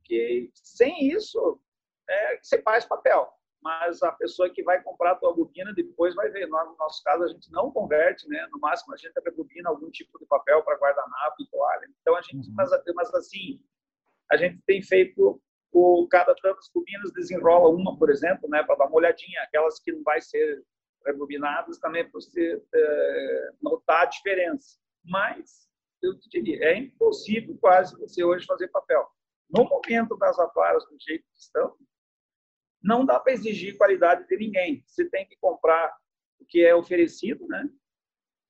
que 0.03 0.51
sem 0.53 1.07
isso 1.07 1.59
é, 2.07 2.39
você 2.41 2.61
faz 2.61 2.85
papel, 2.85 3.31
mas 3.61 4.01
a 4.01 4.11
pessoa 4.11 4.49
que 4.49 4.63
vai 4.63 4.81
comprar 4.81 5.11
a 5.11 5.15
tua 5.15 5.33
bobina 5.33 5.73
depois 5.73 6.15
vai 6.15 6.29
ver. 6.29 6.47
No 6.47 6.75
nosso 6.77 7.03
caso, 7.03 7.23
a 7.23 7.27
gente 7.27 7.51
não 7.51 7.71
converte, 7.71 8.27
né? 8.27 8.47
No 8.51 8.59
máximo, 8.59 8.93
a 8.93 8.97
gente 8.97 9.13
rebobina 9.23 9.69
algum 9.69 9.89
tipo 9.89 10.17
de 10.19 10.25
papel 10.25 10.63
para 10.63 10.77
guardanapo 10.77 11.35
e 11.39 11.47
toalha. 11.47 11.87
Então, 12.01 12.15
a 12.15 12.21
gente, 12.21 12.49
uhum. 12.49 12.55
mas, 12.55 12.69
mas 12.95 13.13
assim, 13.13 13.61
a 14.31 14.37
gente 14.37 14.61
tem 14.65 14.81
feito 14.81 15.41
o 15.71 16.07
cada 16.09 16.35
tantas 16.35 16.69
bobinas 16.73 17.13
desenrola 17.13 17.69
uma, 17.69 17.97
por 17.97 18.09
exemplo, 18.09 18.49
né, 18.49 18.61
para 18.63 18.75
dar 18.75 18.87
uma 18.87 18.97
olhadinha, 18.97 19.41
aquelas 19.43 19.79
que 19.79 19.91
não 19.91 20.03
vai 20.03 20.19
ser 20.19 20.63
rebobinadas 21.05 21.79
também 21.79 22.03
para 22.03 22.19
você 22.19 22.61
é, 22.73 23.49
notar 23.61 24.03
a 24.03 24.05
diferença. 24.05 24.77
Mas 25.03 25.69
eu 26.01 26.17
te 26.19 26.29
diria, 26.29 26.63
é 26.63 26.77
impossível 26.77 27.57
quase 27.59 27.97
você 27.97 28.23
hoje 28.23 28.45
fazer 28.45 28.67
papel. 28.67 29.07
No 29.49 29.65
momento 29.65 30.17
das 30.17 30.37
aparas 30.39 30.83
do 30.85 30.97
jeito 30.99 31.23
que 31.23 31.39
estão, 31.39 31.75
não 32.83 33.05
dá 33.05 33.19
para 33.19 33.33
exigir 33.33 33.77
qualidade 33.77 34.27
de 34.27 34.38
ninguém. 34.38 34.83
Você 34.88 35.05
tem 35.05 35.27
que 35.27 35.35
comprar 35.38 35.95
o 36.39 36.45
que 36.45 36.63
é 36.63 36.75
oferecido, 36.75 37.47
né? 37.47 37.69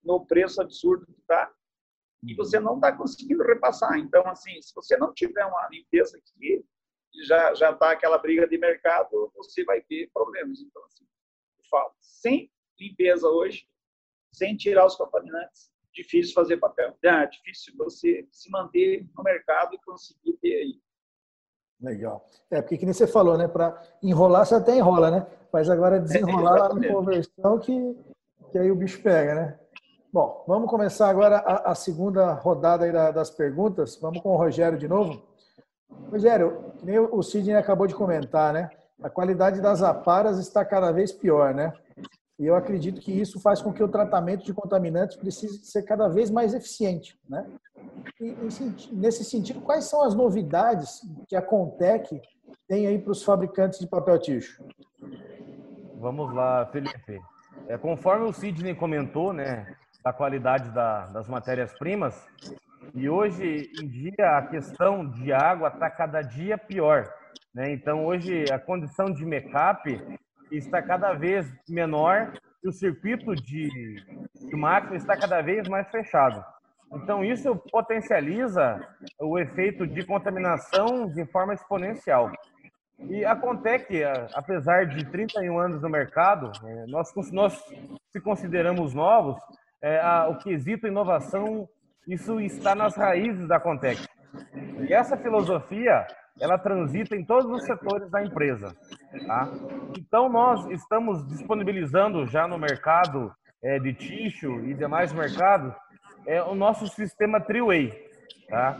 No 0.03 0.25
preço 0.25 0.61
absurdo 0.61 1.05
que 1.05 1.19
está. 1.19 1.53
E 2.23 2.35
você 2.35 2.59
não 2.59 2.75
está 2.75 2.95
conseguindo 2.95 3.43
repassar. 3.43 3.97
Então, 3.97 4.25
assim, 4.27 4.61
se 4.61 4.73
você 4.73 4.95
não 4.97 5.13
tiver 5.13 5.45
uma 5.45 5.67
limpeza 5.69 6.17
aqui, 6.17 6.63
já 7.25 7.53
já 7.53 7.71
está 7.71 7.91
aquela 7.91 8.17
briga 8.17 8.47
de 8.47 8.57
mercado, 8.57 9.31
você 9.35 9.63
vai 9.65 9.81
ter 9.81 10.09
problemas. 10.13 10.61
Então, 10.61 10.83
assim, 10.85 11.05
eu 11.57 11.65
falo, 11.69 11.93
sem 11.99 12.51
limpeza 12.79 13.27
hoje, 13.27 13.67
sem 14.31 14.55
tirar 14.55 14.85
os 14.85 14.95
contaminantes, 14.95 15.71
difícil 15.93 16.33
fazer 16.33 16.57
papel. 16.57 16.97
É 17.03 17.25
difícil 17.25 17.75
você 17.75 18.27
se 18.31 18.49
manter 18.49 19.05
no 19.15 19.23
mercado 19.23 19.75
e 19.75 19.79
conseguir 19.79 20.33
ter 20.37 20.55
aí 20.55 20.81
Legal. 21.81 22.25
É, 22.49 22.61
porque 22.61 22.77
que 22.77 22.85
nem 22.85 22.93
você 22.93 23.07
falou, 23.07 23.37
né? 23.37 23.47
Para 23.47 23.81
enrolar, 24.03 24.45
você 24.45 24.55
até 24.55 24.77
enrola, 24.77 25.09
né? 25.09 25.25
Mas 25.51 25.69
agora 25.69 25.99
desenrolar 25.99 26.59
lá 26.59 26.73
na 26.73 26.87
conversão 26.87 27.59
que, 27.59 27.97
que 28.51 28.57
aí 28.57 28.71
o 28.71 28.75
bicho 28.75 29.01
pega, 29.01 29.35
né? 29.35 29.59
Bom, 30.13 30.43
vamos 30.47 30.69
começar 30.69 31.09
agora 31.09 31.37
a, 31.37 31.71
a 31.71 31.75
segunda 31.75 32.33
rodada 32.33 32.91
da, 32.91 33.11
das 33.11 33.29
perguntas. 33.29 33.97
Vamos 33.97 34.21
com 34.21 34.29
o 34.29 34.37
Rogério 34.37 34.77
de 34.77 34.87
novo. 34.87 35.21
Rogério, 36.11 36.73
que 36.77 36.85
nem 36.85 36.99
o 36.99 37.23
Sidney 37.23 37.55
acabou 37.55 37.87
de 37.87 37.95
comentar, 37.95 38.53
né? 38.53 38.69
A 39.01 39.09
qualidade 39.09 39.61
das 39.61 39.81
aparas 39.81 40.37
está 40.37 40.63
cada 40.63 40.91
vez 40.91 41.11
pior, 41.11 41.53
né? 41.53 41.73
E 42.41 42.47
eu 42.47 42.55
acredito 42.55 42.99
que 42.99 43.11
isso 43.11 43.39
faz 43.39 43.61
com 43.61 43.71
que 43.71 43.83
o 43.83 43.87
tratamento 43.87 44.43
de 44.43 44.51
contaminantes 44.51 45.15
precise 45.15 45.63
ser 45.63 45.83
cada 45.83 46.07
vez 46.07 46.31
mais 46.31 46.55
eficiente. 46.55 47.15
Né? 47.29 47.45
E, 48.19 48.35
nesse 48.91 49.23
sentido, 49.23 49.61
quais 49.61 49.83
são 49.83 50.01
as 50.01 50.15
novidades 50.15 51.01
que 51.27 51.35
a 51.35 51.41
Contec 51.41 52.19
tem 52.67 52.87
aí 52.87 52.97
para 52.97 53.11
os 53.11 53.23
fabricantes 53.23 53.77
de 53.77 53.85
papel 53.85 54.17
ticho? 54.17 54.65
Vamos 55.99 56.33
lá, 56.33 56.65
Felipe. 56.65 57.21
É, 57.67 57.77
conforme 57.77 58.25
o 58.25 58.33
Sidney 58.33 58.73
comentou, 58.73 59.31
né, 59.31 59.75
da 60.03 60.11
qualidade 60.11 60.71
da, 60.71 61.05
das 61.05 61.27
matérias-primas, 61.27 62.27
e 62.95 63.07
hoje 63.07 63.71
em 63.79 63.87
dia 63.87 64.37
a 64.37 64.47
questão 64.47 65.07
de 65.07 65.31
água 65.31 65.67
está 65.67 65.91
cada 65.91 66.23
dia 66.23 66.57
pior. 66.57 67.07
Né? 67.53 67.71
Então, 67.71 68.03
hoje 68.03 68.45
a 68.51 68.57
condição 68.57 69.13
de 69.13 69.23
make-up 69.27 70.19
está 70.57 70.81
cada 70.81 71.13
vez 71.13 71.47
menor 71.69 72.33
e 72.63 72.67
o 72.67 72.71
circuito 72.71 73.33
de, 73.35 73.69
de 74.35 74.55
máquina 74.55 74.95
está 74.95 75.17
cada 75.17 75.41
vez 75.41 75.67
mais 75.67 75.89
fechado. 75.89 76.43
Então, 76.93 77.23
isso 77.23 77.55
potencializa 77.71 78.85
o 79.19 79.39
efeito 79.39 79.87
de 79.87 80.05
contaminação 80.05 81.07
de 81.07 81.25
forma 81.25 81.53
exponencial. 81.53 82.31
E 83.09 83.25
acontece 83.25 83.85
que, 83.85 84.03
apesar 84.33 84.85
de 84.85 85.05
31 85.09 85.57
anos 85.57 85.81
no 85.81 85.89
mercado, 85.89 86.51
é, 86.63 86.85
nós, 86.87 87.09
nós 87.31 87.53
se 88.11 88.21
consideramos 88.21 88.93
novos, 88.93 89.37
é, 89.81 89.99
a, 89.99 90.27
o 90.27 90.37
quesito 90.37 90.85
inovação, 90.85 91.67
isso 92.07 92.39
está 92.41 92.75
nas 92.75 92.95
raízes 92.95 93.47
da 93.47 93.59
Contec. 93.59 94.05
E 94.87 94.93
essa 94.93 95.17
filosofia, 95.17 96.05
ela 96.39 96.57
transita 96.57 97.15
em 97.15 97.25
todos 97.25 97.49
os 97.49 97.63
setores 97.63 98.09
da 98.11 98.23
empresa. 98.23 98.75
Tá? 99.25 99.49
Então, 99.97 100.29
nós 100.29 100.65
estamos 100.67 101.27
disponibilizando 101.27 102.25
já 102.25 102.47
no 102.47 102.57
mercado 102.57 103.33
é, 103.61 103.77
de 103.77 103.93
tixo 103.93 104.59
e 104.61 104.73
demais 104.73 105.11
mercados 105.11 105.73
é, 106.25 106.41
o 106.41 106.55
nosso 106.55 106.87
sistema 106.87 107.39
Triway, 107.39 107.91
tá? 108.47 108.79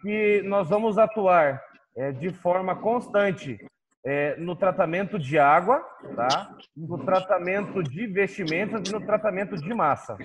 que 0.00 0.42
nós 0.42 0.68
vamos 0.68 0.98
atuar 0.98 1.62
é, 1.96 2.12
de 2.12 2.30
forma 2.30 2.74
constante 2.74 3.58
é, 4.04 4.36
no 4.36 4.56
tratamento 4.56 5.18
de 5.18 5.38
água, 5.38 5.78
tá? 6.16 6.56
no 6.76 7.04
tratamento 7.04 7.82
de 7.82 8.06
vestimentas 8.06 8.88
e 8.88 8.92
no 8.92 9.00
tratamento 9.00 9.56
de 9.56 9.72
massa. 9.72 10.16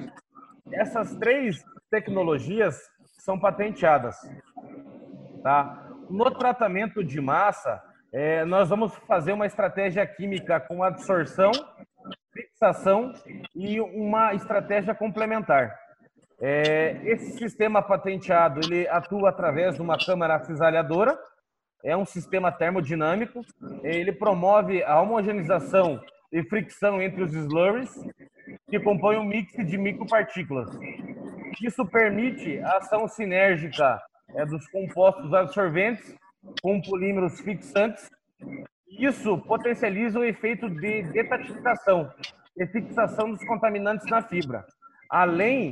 Essas 0.72 1.16
três 1.16 1.64
tecnologias 1.90 2.80
são 3.20 3.40
patenteadas. 3.40 4.18
Tá? 5.44 5.88
No 6.10 6.32
tratamento 6.32 7.04
de 7.04 7.22
massa, 7.22 7.82
é, 8.14 8.46
nós 8.46 8.70
vamos 8.70 8.96
fazer 9.08 9.34
uma 9.34 9.46
estratégia 9.46 10.06
química 10.06 10.60
com 10.60 10.84
absorção, 10.84 11.52
fixação 12.34 13.14
e 13.56 13.80
uma 13.82 14.34
estratégia 14.34 14.96
complementar. 14.96 15.78
É, 16.40 17.00
esse 17.04 17.38
sistema 17.38 17.82
patenteado 17.82 18.62
ele 18.64 18.88
atua 18.88 19.30
através 19.30 19.76
de 19.76 19.82
uma 19.82 19.98
câmara 19.98 20.40
cisalhadora, 20.44 21.18
é 21.84 21.96
um 21.96 22.06
sistema 22.06 22.52
termodinâmico, 22.52 23.42
ele 23.84 24.12
promove 24.12 24.84
a 24.84 25.00
homogeneização 25.02 26.00
e 26.32 26.44
fricção 26.44 27.02
entre 27.02 27.24
os 27.24 27.34
slurries 27.34 27.92
que 28.70 28.80
compõem 28.80 29.18
um 29.18 29.24
mix 29.24 29.54
de 29.54 29.78
micropartículas. 29.78 30.70
Isso 31.62 31.86
permite 31.86 32.60
a 32.60 32.78
ação 32.78 33.08
sinérgica 33.08 34.02
é, 34.36 34.46
dos 34.46 34.68
compostos 34.70 35.34
absorventes 35.34 36.16
com 36.62 36.82
polímeros 36.82 37.40
fixantes. 37.42 38.10
Isso 38.88 39.38
potencializa 39.40 40.20
o 40.20 40.24
efeito 40.24 40.70
de 40.70 41.04
detatificação 41.04 42.10
e 42.58 42.66
fixação 42.68 43.32
dos 43.32 43.44
contaminantes 43.46 44.10
na 44.10 44.22
fibra, 44.22 44.66
além 45.10 45.70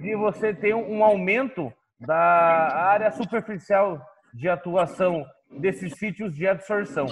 de 0.00 0.16
você 0.16 0.54
ter 0.54 0.74
um 0.74 1.04
aumento 1.04 1.72
da 2.00 2.16
área 2.16 3.10
superficial 3.10 4.00
de 4.32 4.48
atuação 4.48 5.26
desses 5.50 5.92
sítios 5.98 6.34
de 6.34 6.46
absorção. 6.46 7.06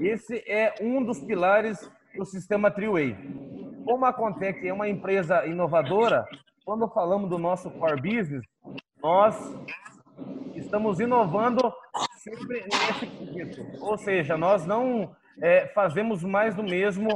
Esse 0.00 0.44
é 0.46 0.74
um 0.80 1.02
dos 1.02 1.20
pilares 1.20 1.90
do 2.16 2.24
sistema 2.24 2.70
Triway. 2.70 3.16
Como 3.84 4.04
a 4.04 4.12
Contec 4.12 4.66
é 4.66 4.72
uma 4.72 4.88
empresa 4.88 5.46
inovadora, 5.46 6.26
quando 6.64 6.88
falamos 6.88 7.30
do 7.30 7.38
nosso 7.38 7.70
core 7.70 8.00
business, 8.00 8.44
nós 9.02 9.56
estamos 10.54 11.00
inovando 11.00 11.72
sempre 12.28 12.64
nesse 12.64 13.06
quesito. 13.06 13.66
Ou 13.80 13.96
seja, 13.96 14.36
nós 14.36 14.66
não 14.66 15.14
é, 15.40 15.66
fazemos 15.68 16.22
mais 16.22 16.54
do 16.54 16.62
mesmo, 16.62 17.08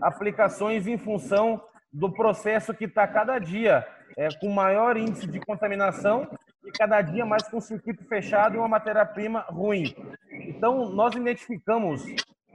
aplicações 0.00 0.86
em 0.86 0.98
função 0.98 1.60
do 1.92 2.12
processo 2.12 2.74
que 2.74 2.84
está 2.84 3.06
cada 3.06 3.38
dia 3.38 3.86
é, 4.16 4.28
com 4.40 4.50
maior 4.50 4.96
índice 4.96 5.26
de 5.26 5.40
contaminação 5.40 6.28
e 6.64 6.70
cada 6.72 7.00
dia 7.00 7.24
mais 7.24 7.48
com 7.48 7.60
circuito 7.60 8.04
fechado 8.04 8.56
e 8.56 8.58
uma 8.58 8.68
matéria-prima 8.68 9.40
ruim. 9.48 9.94
Então, 10.30 10.90
nós 10.90 11.14
identificamos 11.14 12.04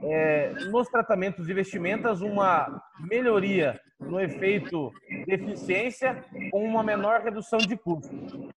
é, 0.02 0.52
nos 0.70 0.88
tratamentos 0.88 1.46
de 1.46 1.54
vestimentas 1.54 2.20
uma 2.20 2.82
melhoria 3.00 3.80
no 3.98 4.20
efeito 4.20 4.92
de 5.26 5.34
eficiência 5.34 6.22
com 6.50 6.64
uma 6.64 6.82
menor 6.82 7.22
redução 7.22 7.58
de 7.58 7.76
custo. 7.76 8.48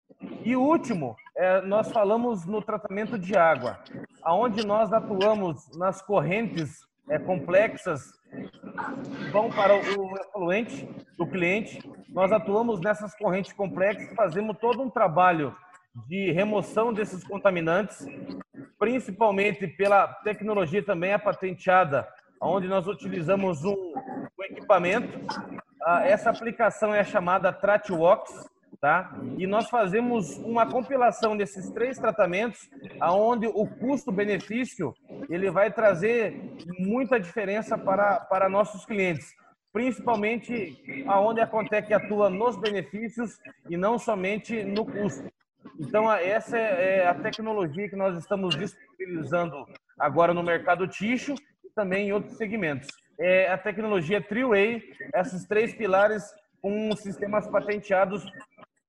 E 0.46 0.54
último, 0.54 1.16
é, 1.36 1.60
nós 1.62 1.90
falamos 1.90 2.46
no 2.46 2.62
tratamento 2.62 3.18
de 3.18 3.36
água, 3.36 3.80
aonde 4.22 4.64
nós 4.64 4.92
atuamos 4.92 5.76
nas 5.76 6.00
correntes 6.00 6.86
é, 7.10 7.18
complexas 7.18 8.12
vão 9.32 9.50
para 9.50 9.74
o 9.74 10.16
efluente 10.16 10.88
do 11.18 11.26
cliente. 11.26 11.80
Nós 12.10 12.30
atuamos 12.30 12.80
nessas 12.80 13.12
correntes 13.16 13.52
complexas, 13.52 14.14
fazemos 14.14 14.56
todo 14.60 14.80
um 14.80 14.88
trabalho 14.88 15.52
de 16.06 16.30
remoção 16.30 16.92
desses 16.92 17.24
contaminantes, 17.24 18.06
principalmente 18.78 19.66
pela 19.66 20.06
tecnologia 20.06 20.80
também 20.80 21.10
é 21.10 21.18
patenteada, 21.18 22.06
onde 22.40 22.68
nós 22.68 22.86
utilizamos 22.86 23.64
um, 23.64 23.94
um 24.38 24.44
equipamento. 24.44 25.18
Ah, 25.82 26.06
essa 26.06 26.30
aplicação 26.30 26.94
é 26.94 27.02
chamada 27.02 27.52
Tratwox, 27.52 28.48
tá? 28.80 29.16
E 29.38 29.46
nós 29.46 29.68
fazemos 29.68 30.36
uma 30.38 30.66
compilação 30.66 31.36
desses 31.36 31.70
três 31.70 31.98
tratamentos, 31.98 32.68
aonde 33.00 33.46
o 33.46 33.66
custo-benefício 33.66 34.94
ele 35.28 35.50
vai 35.50 35.72
trazer 35.72 36.56
muita 36.78 37.18
diferença 37.18 37.76
para, 37.76 38.20
para 38.20 38.48
nossos 38.48 38.84
clientes, 38.84 39.34
principalmente 39.72 41.04
aonde 41.06 41.40
a 41.40 41.46
Contec 41.46 41.92
atua 41.92 42.30
nos 42.30 42.56
benefícios 42.56 43.38
e 43.68 43.76
não 43.76 43.98
somente 43.98 44.62
no 44.64 44.84
custo. 44.84 45.30
Então, 45.78 46.10
essa 46.12 46.56
é, 46.56 46.98
é 46.98 47.08
a 47.08 47.14
tecnologia 47.14 47.88
que 47.88 47.96
nós 47.96 48.16
estamos 48.16 48.56
disponibilizando 48.56 49.66
agora 49.98 50.32
no 50.32 50.42
mercado 50.42 50.86
ticho 50.86 51.34
e 51.64 51.70
também 51.74 52.08
em 52.08 52.12
outros 52.12 52.36
segmentos. 52.36 52.88
É 53.18 53.50
a 53.50 53.58
tecnologia 53.58 54.20
Triway, 54.20 54.82
esses 55.14 55.46
três 55.46 55.74
pilares 55.74 56.22
com 56.60 56.94
sistemas 56.96 57.46
patenteados, 57.46 58.26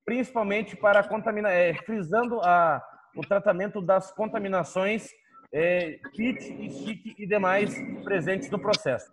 principalmente 0.08 0.74
para 0.78 1.04
contaminar, 1.04 1.52
é, 1.52 1.74
frisando 1.74 2.40
a, 2.40 2.82
o 3.14 3.22
tratamento 3.22 3.82
das 3.82 4.10
contaminações 4.10 5.10
é, 5.52 6.00
PIT 6.16 6.56
e 6.62 6.72
SIC 6.72 7.16
e 7.20 7.28
demais 7.28 7.76
presentes 8.06 8.50
no 8.50 8.58
processo. 8.58 9.12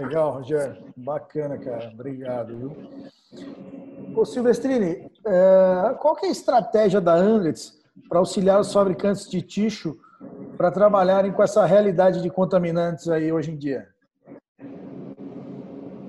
Legal, 0.00 0.32
Rogério. 0.32 0.92
Bacana, 0.96 1.56
cara. 1.58 1.90
Obrigado. 1.94 2.56
Viu? 2.56 2.76
Ô, 4.16 4.24
Silvestrini, 4.24 5.08
é, 5.24 5.94
qual 6.00 6.16
que 6.16 6.26
é 6.26 6.28
a 6.28 6.32
estratégia 6.32 7.00
da 7.00 7.14
Andrets 7.14 7.80
para 8.08 8.18
auxiliar 8.18 8.58
os 8.58 8.72
fabricantes 8.72 9.30
de 9.30 9.40
ticho 9.40 9.96
para 10.56 10.72
trabalharem 10.72 11.30
com 11.30 11.42
essa 11.42 11.64
realidade 11.64 12.20
de 12.20 12.30
contaminantes 12.30 13.08
aí 13.08 13.32
hoje 13.32 13.52
em 13.52 13.56
dia? 13.56 13.88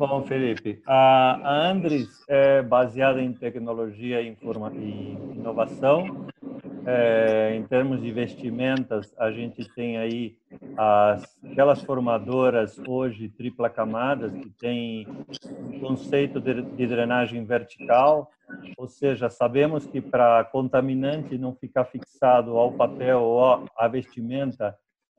Bom, 0.02 0.24
Felipe, 0.24 0.82
a 0.88 1.70
Andres 1.70 2.26
é 2.28 2.64
baseada 2.64 3.22
em 3.22 3.34
tecnologia 3.34 4.20
e 4.20 4.36
inovação. 5.36 6.26
É, 6.88 7.54
em 7.56 7.62
termos 7.68 8.02
de 8.02 8.12
vestimentas, 8.12 9.14
a 9.16 9.30
gente 9.30 9.64
tem 9.76 10.00
aí 10.00 10.36
as, 10.76 11.38
aquelas 11.46 11.84
formadoras 11.84 12.82
hoje 12.88 13.30
tripla 13.30 13.70
camadas 13.70 14.34
que 14.34 14.50
tem 14.50 15.08
um 15.46 15.80
conceito 15.80 16.42
de, 16.42 16.64
de 16.64 16.88
drenagem 16.88 17.46
vertical, 17.46 18.32
ou 18.78 18.88
seja, 18.88 19.30
sabemos 19.30 19.86
que 19.86 20.02
para 20.02 20.44
contaminante 20.46 21.38
não 21.38 21.54
ficar 21.54 21.86
fixado 21.86 22.58
ao 22.58 22.72
papel 22.72 23.22
ou 23.22 23.66
à 23.78 23.88
vestimenta, 23.88 24.76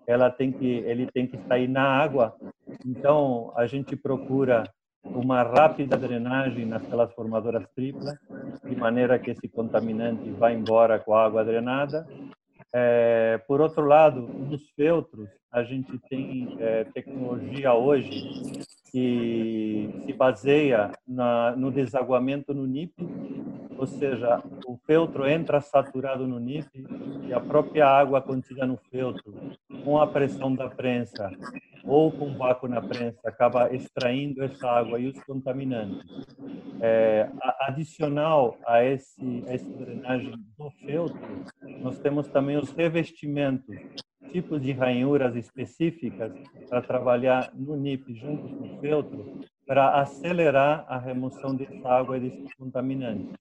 ela 0.07 0.31
tem 0.31 0.53
que 0.53 0.67
ele 0.67 1.07
tem 1.07 1.27
que 1.27 1.39
sair 1.49 1.69
na 1.69 1.83
água. 1.83 2.35
Então 2.85 3.53
a 3.57 3.67
gente 3.67 3.97
procura 3.97 4.65
uma 5.05 5.43
rápida 5.43 5.97
drenagem 5.97 6.65
naquelas 6.65 7.13
formadoras 7.13 7.67
triplas, 7.75 8.17
de 8.65 8.77
maneira 8.77 9.19
que 9.19 9.31
esse 9.31 9.49
contaminante 9.49 10.31
vá 10.31 10.53
embora 10.53 10.99
com 10.99 11.15
a 11.15 11.25
água 11.25 11.45
drenada. 11.45 12.07
É, 12.75 13.39
por 13.47 13.61
outro 13.61 13.85
lado, 13.85 14.23
nos 14.23 14.71
feltros, 14.71 15.29
a 15.51 15.63
gente 15.63 15.99
tem 16.09 16.57
é, 16.59 16.85
tecnologia 16.85 17.75
hoje 17.75 18.63
que 18.93 19.89
se 20.05 20.13
baseia 20.13 20.93
na, 21.09 21.57
no 21.57 21.73
desaguamento 21.73 22.53
no 22.53 22.67
NIP, 22.67 22.93
ou 23.79 23.87
seja, 23.87 24.43
o 24.67 24.77
feltro 24.87 25.27
entra 25.27 25.61
saturado 25.63 26.29
no 26.29 26.39
NIP 26.39 26.87
e 27.27 27.33
a 27.33 27.41
própria 27.41 27.89
água 27.89 28.21
contida 28.21 28.67
no 28.67 28.77
feltro, 28.91 29.35
com 29.83 29.99
a 29.99 30.07
pressão 30.07 30.55
da 30.55 30.69
prensa 30.69 31.31
ou 31.85 32.13
com 32.13 32.37
vácuo 32.37 32.69
na 32.69 32.81
prensa, 32.81 33.19
acaba 33.25 33.75
extraindo 33.75 34.45
essa 34.45 34.69
água 34.69 35.01
e 35.01 35.09
os 35.09 35.21
contaminantes. 35.25 36.27
É, 36.81 37.29
adicional 37.61 38.57
a 38.67 38.85
esse 38.85 39.43
a 39.49 39.55
essa 39.55 39.69
drenagem 39.71 40.35
do 40.59 40.71
feltro, 40.85 41.45
nós 41.81 41.99
temos 41.99 42.29
também 42.29 42.57
os 42.59 42.71
revestimentos 42.71 43.75
tipos 44.33 44.61
de 44.61 44.73
ranhuras 44.73 45.37
específicas 45.37 46.33
para 46.69 46.81
trabalhar 46.81 47.53
no 47.55 47.77
NIP 47.77 48.15
junto 48.15 48.49
com 48.49 48.65
o 48.65 48.81
feltro 48.81 49.41
para 49.67 50.01
acelerar 50.01 50.85
a 50.89 50.99
remoção 50.99 51.55
dessa 51.55 51.89
água 51.89 52.17
e 52.17 52.21
desses 52.21 52.53
contaminantes, 52.55 53.39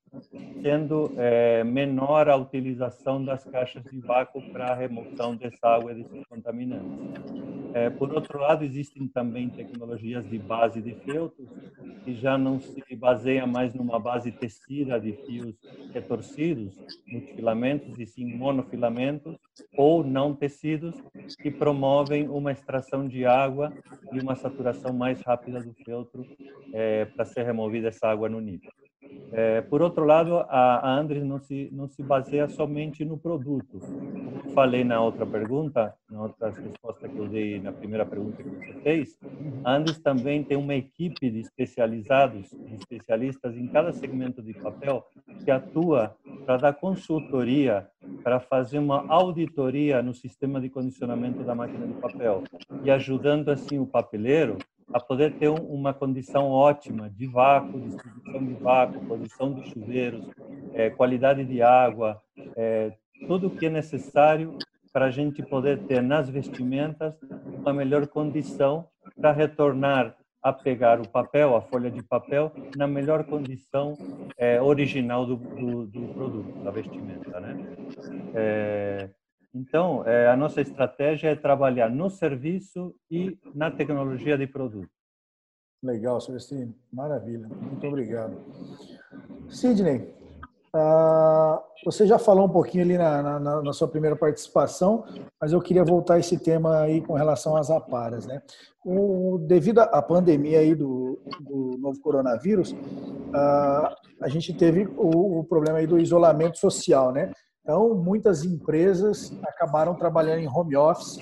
sendo 0.61 1.11
é, 1.17 1.63
menor 1.63 2.29
a 2.29 2.35
utilização 2.35 3.23
das 3.23 3.43
caixas 3.45 3.83
de 3.83 3.99
vácuo 3.99 4.41
para 4.51 4.71
a 4.71 4.75
remoção 4.75 5.35
dessa 5.35 5.67
água 5.67 5.91
e 5.91 6.03
desses 6.03 6.23
contaminantes. 6.27 7.60
É, 7.73 7.89
por 7.89 8.11
outro 8.13 8.37
lado, 8.39 8.63
existem 8.65 9.07
também 9.07 9.49
tecnologias 9.49 10.27
de 10.27 10.37
base 10.37 10.81
de 10.81 10.93
feltros 11.05 11.49
que 12.03 12.15
já 12.15 12.37
não 12.37 12.59
se 12.59 12.83
baseia 12.95 13.45
mais 13.45 13.73
numa 13.73 13.99
base 13.99 14.31
tecida 14.31 14.99
de 14.99 15.13
fios 15.25 15.55
retorcidos, 15.93 16.81
multifilamentos, 17.09 17.97
e 17.99 18.05
sim 18.05 18.25
monofilamentos 18.25 19.37
ou 19.77 20.03
não 20.03 20.35
tecidos, 20.35 21.03
que 21.41 21.51
promovem 21.51 22.27
uma 22.29 22.51
extração 22.51 23.07
de 23.07 23.25
água 23.25 23.75
e 24.11 24.19
uma 24.19 24.35
saturação 24.35 24.93
mais 24.93 25.21
rápida 25.21 25.61
do 25.61 25.73
feltro 25.85 26.27
é, 26.73 27.05
para 27.05 27.25
ser 27.25 27.43
removida 27.43 27.87
essa 27.89 28.07
água 28.07 28.29
no 28.29 28.39
nível. 28.39 28.71
É, 29.33 29.61
por 29.61 29.81
outro 29.81 30.03
lado, 30.03 30.37
a, 30.49 30.93
Andres 30.93 31.23
não 31.23 31.39
se 31.39 31.69
não 31.71 31.87
se 31.87 32.03
baseia 32.03 32.49
somente 32.49 33.05
no 33.05 33.17
produto. 33.17 33.79
Como 33.79 34.51
falei 34.53 34.83
na 34.83 34.99
outra 35.01 35.25
pergunta, 35.25 35.93
na 36.09 36.23
outra 36.23 36.49
resposta 36.49 37.07
que 37.07 37.17
eu 37.17 37.27
dei 37.27 37.59
na 37.59 37.71
primeira 37.71 38.05
pergunta 38.05 38.43
que 38.43 38.49
você 38.49 38.73
fez, 38.81 39.19
a 39.63 39.73
Andres 39.73 39.99
também 39.99 40.43
tem 40.43 40.57
uma 40.57 40.75
equipe 40.75 41.29
de 41.29 41.39
especializados, 41.39 42.49
de 42.49 42.75
especialistas 42.75 43.55
em 43.55 43.67
cada 43.67 43.93
segmento 43.93 44.41
de 44.41 44.53
papel 44.53 45.05
que 45.45 45.49
atua 45.49 46.13
para 46.45 46.57
dar 46.57 46.73
consultoria, 46.73 47.87
para 48.23 48.39
fazer 48.39 48.79
uma 48.79 49.05
auditoria 49.07 50.01
no 50.01 50.13
sistema 50.13 50.59
de 50.59 50.69
condicionamento 50.69 51.43
da 51.43 51.55
máquina 51.55 51.87
de 51.87 51.93
papel 51.93 52.43
e 52.83 52.91
ajudando 52.91 53.49
assim 53.49 53.79
o 53.79 53.85
papeleiro 53.85 54.57
a 54.93 54.99
poder 54.99 55.33
ter 55.33 55.49
uma 55.49 55.93
condição 55.93 56.49
ótima 56.49 57.09
de 57.09 57.27
vácuo, 57.27 57.79
distribuição 57.79 58.45
de 58.45 58.53
vácuo, 58.55 59.05
posição 59.05 59.51
dos 59.51 59.67
chuveiros, 59.69 60.25
é, 60.73 60.89
qualidade 60.89 61.43
de 61.45 61.61
água, 61.61 62.21
é, 62.55 62.93
tudo 63.27 63.47
o 63.47 63.49
que 63.49 63.67
é 63.67 63.69
necessário 63.69 64.57
para 64.91 65.05
a 65.05 65.11
gente 65.11 65.41
poder 65.43 65.79
ter 65.83 66.01
nas 66.01 66.29
vestimentas 66.29 67.13
uma 67.45 67.73
melhor 67.73 68.07
condição 68.07 68.87
para 69.15 69.31
retornar 69.31 70.15
a 70.43 70.51
pegar 70.51 70.99
o 70.99 71.07
papel, 71.07 71.55
a 71.55 71.61
folha 71.61 71.91
de 71.91 72.01
papel, 72.01 72.51
na 72.75 72.87
melhor 72.87 73.23
condição 73.23 73.95
é, 74.35 74.59
original 74.59 75.25
do, 75.25 75.35
do, 75.35 75.85
do, 75.85 76.13
produto, 76.13 76.63
da 76.63 76.71
vestimenta, 76.71 77.39
né? 77.39 77.55
É, 78.33 79.09
então, 79.53 80.05
é, 80.05 80.27
a 80.27 80.37
nossa 80.37 80.61
estratégia 80.61 81.29
é 81.29 81.35
trabalhar 81.35 81.89
no 81.89 82.09
serviço 82.09 82.95
e 83.09 83.37
na 83.53 83.69
tecnologia 83.69 84.37
de 84.37 84.47
produto. 84.47 84.89
Legal, 85.83 86.21
Celestino. 86.21 86.73
Maravilha. 86.93 87.47
Muito 87.47 87.85
obrigado. 87.87 88.37
Sidney, 89.49 90.13
uh, 90.75 91.59
você 91.83 92.05
já 92.05 92.17
falou 92.19 92.45
um 92.45 92.49
pouquinho 92.49 92.83
ali 92.83 92.97
na, 92.97 93.39
na, 93.39 93.61
na, 93.61 93.73
sua 93.73 93.87
primeira 93.87 94.15
participação, 94.15 95.03
mas 95.39 95.51
eu 95.51 95.59
queria 95.59 95.83
voltar 95.83 96.13
a 96.13 96.19
esse 96.19 96.37
tema 96.37 96.81
aí 96.81 97.01
com 97.01 97.13
relação 97.13 97.57
às 97.57 97.71
aparas, 97.71 98.27
né? 98.27 98.41
O, 98.85 99.39
devido 99.39 99.79
à 99.79 100.01
pandemia 100.01 100.59
aí 100.59 100.75
do, 100.75 101.19
do 101.39 101.77
novo 101.79 101.99
coronavírus, 101.99 102.71
uh, 102.71 103.95
a 104.21 104.27
gente 104.29 104.53
teve 104.53 104.87
o, 104.95 105.39
o 105.39 105.43
problema 105.43 105.79
aí 105.79 105.87
do 105.87 105.99
isolamento 105.99 106.57
social, 106.57 107.11
né? 107.11 107.31
Então, 107.61 107.93
muitas 107.95 108.43
empresas 108.43 109.31
acabaram 109.43 109.95
trabalhando 109.95 110.39
em 110.39 110.47
home 110.47 110.75
office 110.75 111.19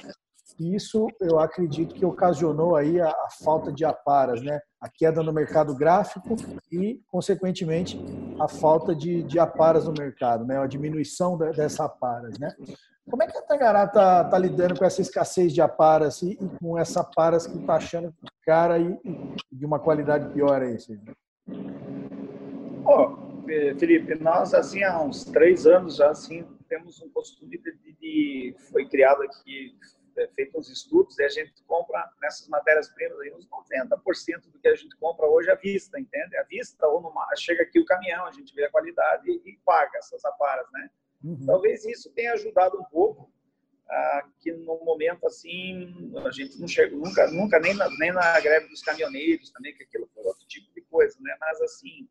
e 0.59 0.75
isso 0.75 1.07
eu 1.21 1.39
acredito 1.39 1.95
que 1.95 2.05
ocasionou 2.05 2.75
aí 2.75 2.99
a, 2.99 3.07
a, 3.07 3.27
falta 3.41 3.71
de 3.71 3.85
aparas, 3.85 4.41
né? 4.41 4.59
A 4.81 4.89
queda 4.89 5.23
no 5.23 5.31
mercado 5.31 5.73
gráfico 5.73 6.35
e, 6.69 7.01
consequentemente, 7.07 7.97
a 8.37 8.47
falta 8.47 8.93
de, 8.93 9.23
de 9.23 9.39
aparas 9.39 9.85
no 9.85 9.93
mercado, 9.93 10.45
né? 10.45 10.57
A 10.57 10.67
diminuição 10.67 11.37
da, 11.37 11.51
dessa 11.51 11.85
aparas, 11.85 12.37
né? 12.37 12.53
Como 13.09 13.23
é 13.23 13.27
que 13.27 13.37
a 13.37 13.41
Tangará 13.41 13.85
está 13.85 14.25
tá 14.25 14.37
lidando 14.37 14.77
com 14.77 14.83
essa 14.83 15.01
escassez 15.01 15.53
de 15.53 15.61
aparas 15.61 16.21
e, 16.21 16.33
e 16.33 16.49
com 16.59 16.77
essa 16.77 17.01
aparas 17.01 17.47
que 17.47 17.57
está 17.57 17.75
achando 17.75 18.13
cara 18.45 18.77
e, 18.77 18.99
e, 19.03 19.35
de 19.51 19.65
uma 19.65 19.79
qualidade 19.79 20.31
pior 20.33 20.61
aí? 20.61 20.77
Oh, 22.85 23.28
Felipe, 23.77 24.15
nós, 24.15 24.53
assim, 24.53 24.83
há 24.83 25.01
uns 25.01 25.25
três 25.25 25.65
anos 25.65 25.97
já, 25.97 26.09
assim, 26.09 26.45
temos 26.67 27.01
um 27.01 27.09
costume 27.09 27.57
de, 27.57 27.93
de 27.93 28.55
foi 28.71 28.87
criado 28.87 29.23
aqui, 29.23 29.75
é, 30.17 30.27
feito 30.35 30.57
uns 30.57 30.69
estudos, 30.69 31.17
e 31.17 31.23
a 31.23 31.29
gente 31.29 31.63
compra 31.63 32.11
nessas 32.21 32.47
matérias-primas 32.47 33.19
aí 33.19 33.33
uns 33.33 33.47
90% 33.47 34.51
do 34.51 34.59
que 34.59 34.67
a 34.67 34.75
gente 34.75 34.95
compra 34.97 35.27
hoje 35.27 35.49
à 35.49 35.55
vista, 35.55 35.99
entende? 35.99 36.37
À 36.37 36.43
vista, 36.43 36.87
ou 36.87 37.01
numa, 37.01 37.27
chega 37.35 37.63
aqui 37.63 37.79
o 37.79 37.85
caminhão, 37.85 38.25
a 38.25 38.31
gente 38.31 38.53
vê 38.53 38.65
a 38.65 38.71
qualidade 38.71 39.29
e, 39.29 39.49
e 39.49 39.57
paga 39.65 39.97
essas 39.97 40.23
aparas, 40.25 40.67
né? 40.71 40.89
Uhum. 41.23 41.45
Talvez 41.45 41.85
isso 41.85 42.11
tenha 42.13 42.33
ajudado 42.33 42.79
um 42.79 42.85
pouco, 42.85 43.31
ah, 43.89 44.27
que 44.39 44.51
no 44.51 44.83
momento 44.85 45.25
assim, 45.25 46.11
a 46.23 46.31
gente 46.31 46.59
não 46.59 46.67
chegou 46.67 46.99
nunca, 46.99 47.29
nunca 47.31 47.59
nem 47.59 47.73
na, 47.73 47.89
nem 47.97 48.11
na 48.11 48.39
greve 48.39 48.67
dos 48.67 48.81
caminhoneiros 48.81 49.51
também, 49.51 49.75
que 49.75 49.83
aquilo 49.83 50.07
foi 50.13 50.23
outro 50.23 50.45
tipo 50.47 50.71
de 50.73 50.81
coisa, 50.81 51.17
né? 51.21 51.35
Mas 51.39 51.59
assim, 51.61 52.07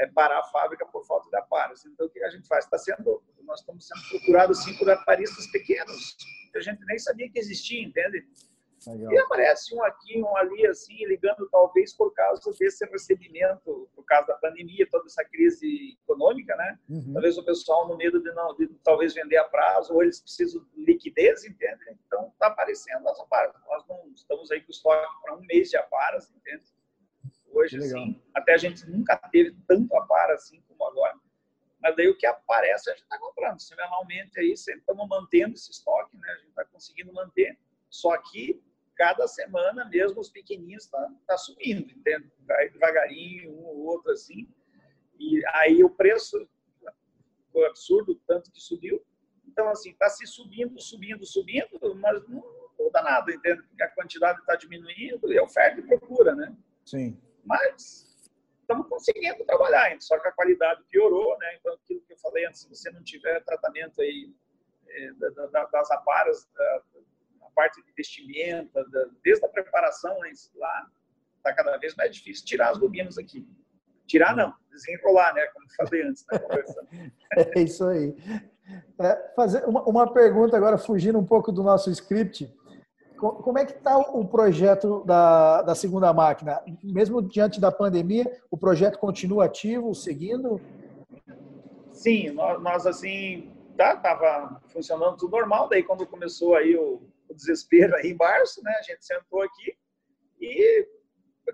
é, 0.00 0.06
parar 0.06 0.40
a 0.40 0.44
fábrica 0.44 0.86
por 0.86 1.04
falta 1.06 1.28
de 1.28 1.36
aparelhos. 1.36 1.84
Então, 1.84 2.06
o 2.06 2.10
que 2.10 2.22
a 2.24 2.30
gente 2.30 2.48
faz? 2.48 2.64
Está 2.64 2.78
sendo, 2.78 3.22
nós 3.42 3.60
estamos 3.60 3.86
sendo 3.86 4.00
procurados 4.08 4.64
por 4.78 4.90
aparistas 4.90 5.46
pequenos, 5.48 6.16
que 6.50 6.58
a 6.58 6.62
gente 6.62 6.84
nem 6.86 6.98
sabia 6.98 7.30
que 7.30 7.38
existia, 7.38 7.82
entende? 7.82 8.26
Legal. 8.86 9.12
E 9.12 9.18
aparece 9.18 9.74
um 9.74 9.84
aqui, 9.84 10.22
um 10.22 10.36
ali, 10.38 10.66
assim, 10.66 11.04
ligando 11.06 11.46
talvez 11.50 11.92
por 11.92 12.14
causa 12.14 12.50
desse 12.58 12.86
recebimento, 12.86 13.90
por 13.94 14.04
causa 14.06 14.28
da 14.28 14.38
pandemia, 14.38 14.88
toda 14.90 15.04
essa 15.04 15.22
crise 15.22 15.98
econômica, 16.02 16.56
né? 16.56 16.78
Uhum. 16.88 17.12
Talvez 17.12 17.36
o 17.36 17.44
pessoal, 17.44 17.86
no 17.86 17.98
medo 17.98 18.22
de 18.22 18.32
não, 18.32 18.56
de 18.56 18.68
talvez 18.82 19.12
vender 19.12 19.36
a 19.36 19.44
prazo, 19.44 19.92
ou 19.92 20.02
eles 20.02 20.20
precisam 20.20 20.64
de 20.74 20.82
liquidez, 20.82 21.44
entende? 21.44 21.98
Então, 22.06 22.30
está 22.32 22.46
aparecendo 22.46 23.06
as 23.06 23.20
aparas. 23.20 23.54
Nós 23.66 23.86
não 23.86 24.10
estamos 24.14 24.50
aí 24.50 24.62
com 24.62 24.70
estoque 24.70 25.22
para 25.22 25.36
um 25.36 25.40
mês 25.42 25.68
de 25.68 25.76
aparas, 25.76 26.32
entende? 26.34 26.64
Hoje, 27.52 27.76
assim, 27.78 28.20
até 28.34 28.54
a 28.54 28.56
gente 28.56 28.88
nunca 28.88 29.16
teve 29.16 29.56
tanto 29.66 29.94
apara 29.96 30.34
assim 30.34 30.62
como 30.68 30.84
agora. 30.86 31.18
Mas 31.82 31.96
daí 31.96 32.08
o 32.08 32.16
que 32.16 32.26
aparece 32.26 32.90
a 32.90 32.92
gente 32.92 33.02
está 33.02 33.18
comprando. 33.18 33.60
Semanalmente 33.60 34.38
aí 34.38 34.56
sempre 34.56 34.80
estamos 34.80 35.08
mantendo 35.08 35.54
esse 35.54 35.70
estoque, 35.70 36.16
né? 36.16 36.28
A 36.30 36.36
gente 36.36 36.48
está 36.48 36.64
conseguindo 36.66 37.12
manter. 37.12 37.58
Só 37.88 38.16
que 38.18 38.62
cada 38.96 39.26
semana 39.26 39.86
mesmo 39.86 40.20
os 40.20 40.28
pequenininhos 40.28 40.84
está 40.84 41.10
tá 41.26 41.36
subindo, 41.38 41.90
entende? 41.90 42.30
Vai 42.40 42.68
devagarinho, 42.68 43.50
um 43.50 43.64
ou 43.64 43.78
outro 43.86 44.12
assim. 44.12 44.46
E 45.18 45.42
aí 45.54 45.82
o 45.82 45.90
preço 45.90 46.48
foi 47.52 47.66
absurdo, 47.66 48.14
tanto 48.26 48.50
que 48.52 48.60
subiu. 48.60 49.02
Então, 49.46 49.68
assim, 49.68 49.90
está 49.90 50.08
se 50.08 50.26
subindo, 50.26 50.80
subindo, 50.80 51.26
subindo, 51.26 51.94
mas 51.96 52.26
não 52.28 52.42
muda 52.78 53.02
nada, 53.02 53.32
entende? 53.32 53.62
Porque 53.62 53.82
a 53.82 53.90
quantidade 53.90 54.38
está 54.40 54.54
diminuindo 54.54 55.32
e 55.32 55.38
a 55.38 55.42
oferta 55.42 55.80
e 55.80 55.82
procura, 55.82 56.34
né? 56.34 56.54
Sim. 56.84 57.20
Mas 57.50 58.06
estamos 58.60 58.86
conseguindo 58.86 59.44
trabalhar, 59.44 60.00
só 60.00 60.16
que 60.20 60.28
a 60.28 60.32
qualidade 60.32 60.84
piorou, 60.88 61.36
né? 61.38 61.56
Então, 61.58 61.74
aquilo 61.74 62.00
que 62.02 62.12
eu 62.12 62.18
falei 62.18 62.46
antes, 62.46 62.60
se 62.60 62.68
você 62.68 62.88
não 62.92 63.02
tiver 63.02 63.42
tratamento 63.42 64.00
aí 64.00 64.32
é, 64.88 65.12
da, 65.14 65.64
das 65.66 65.90
aparas, 65.90 66.48
da, 66.54 66.82
a 67.42 67.50
parte 67.50 67.82
de 67.82 67.92
vestimenta, 67.92 68.84
da, 68.88 69.06
desde 69.24 69.44
a 69.44 69.48
preparação 69.48 70.16
lá, 70.54 70.90
está 71.38 71.52
cada 71.52 71.76
vez 71.78 71.96
mais 71.96 72.14
difícil 72.14 72.46
tirar 72.46 72.70
as 72.70 72.78
bobinas 72.78 73.18
aqui. 73.18 73.44
Tirar 74.06 74.36
não, 74.36 74.54
desenrolar, 74.70 75.34
né? 75.34 75.44
Como 75.48 75.64
eu 75.64 75.86
falei 75.86 76.02
antes 76.04 76.24
na 76.30 76.38
conversa. 76.38 76.86
é 77.56 77.60
isso 77.60 77.84
aí. 77.84 78.14
É, 79.00 79.32
fazer 79.34 79.64
uma, 79.64 79.82
uma 79.82 80.12
pergunta 80.12 80.56
agora, 80.56 80.78
fugindo 80.78 81.18
um 81.18 81.26
pouco 81.26 81.50
do 81.50 81.64
nosso 81.64 81.90
script. 81.90 82.48
Como 83.20 83.58
é 83.58 83.66
que 83.66 83.72
está 83.72 83.98
o 83.98 84.26
projeto 84.26 85.04
da, 85.04 85.60
da 85.60 85.74
segunda 85.74 86.10
máquina? 86.12 86.62
Mesmo 86.82 87.20
diante 87.20 87.60
da 87.60 87.70
pandemia, 87.70 88.40
o 88.50 88.56
projeto 88.56 88.98
continua 88.98 89.44
ativo, 89.44 89.94
seguindo? 89.94 90.58
Sim, 91.92 92.30
nós, 92.30 92.62
nós 92.62 92.86
assim, 92.86 93.52
tá, 93.76 93.94
tava 93.94 94.60
funcionando 94.68 95.18
tudo 95.18 95.32
normal. 95.32 95.68
Daí 95.68 95.82
quando 95.82 96.06
começou 96.06 96.54
aí 96.56 96.74
o, 96.74 97.02
o 97.28 97.34
desespero 97.34 97.94
aí 97.96 98.12
em 98.12 98.16
março, 98.16 98.62
né, 98.64 98.74
a 98.78 98.82
gente 98.82 99.04
sentou 99.04 99.42
aqui 99.42 99.76
e 100.40 100.88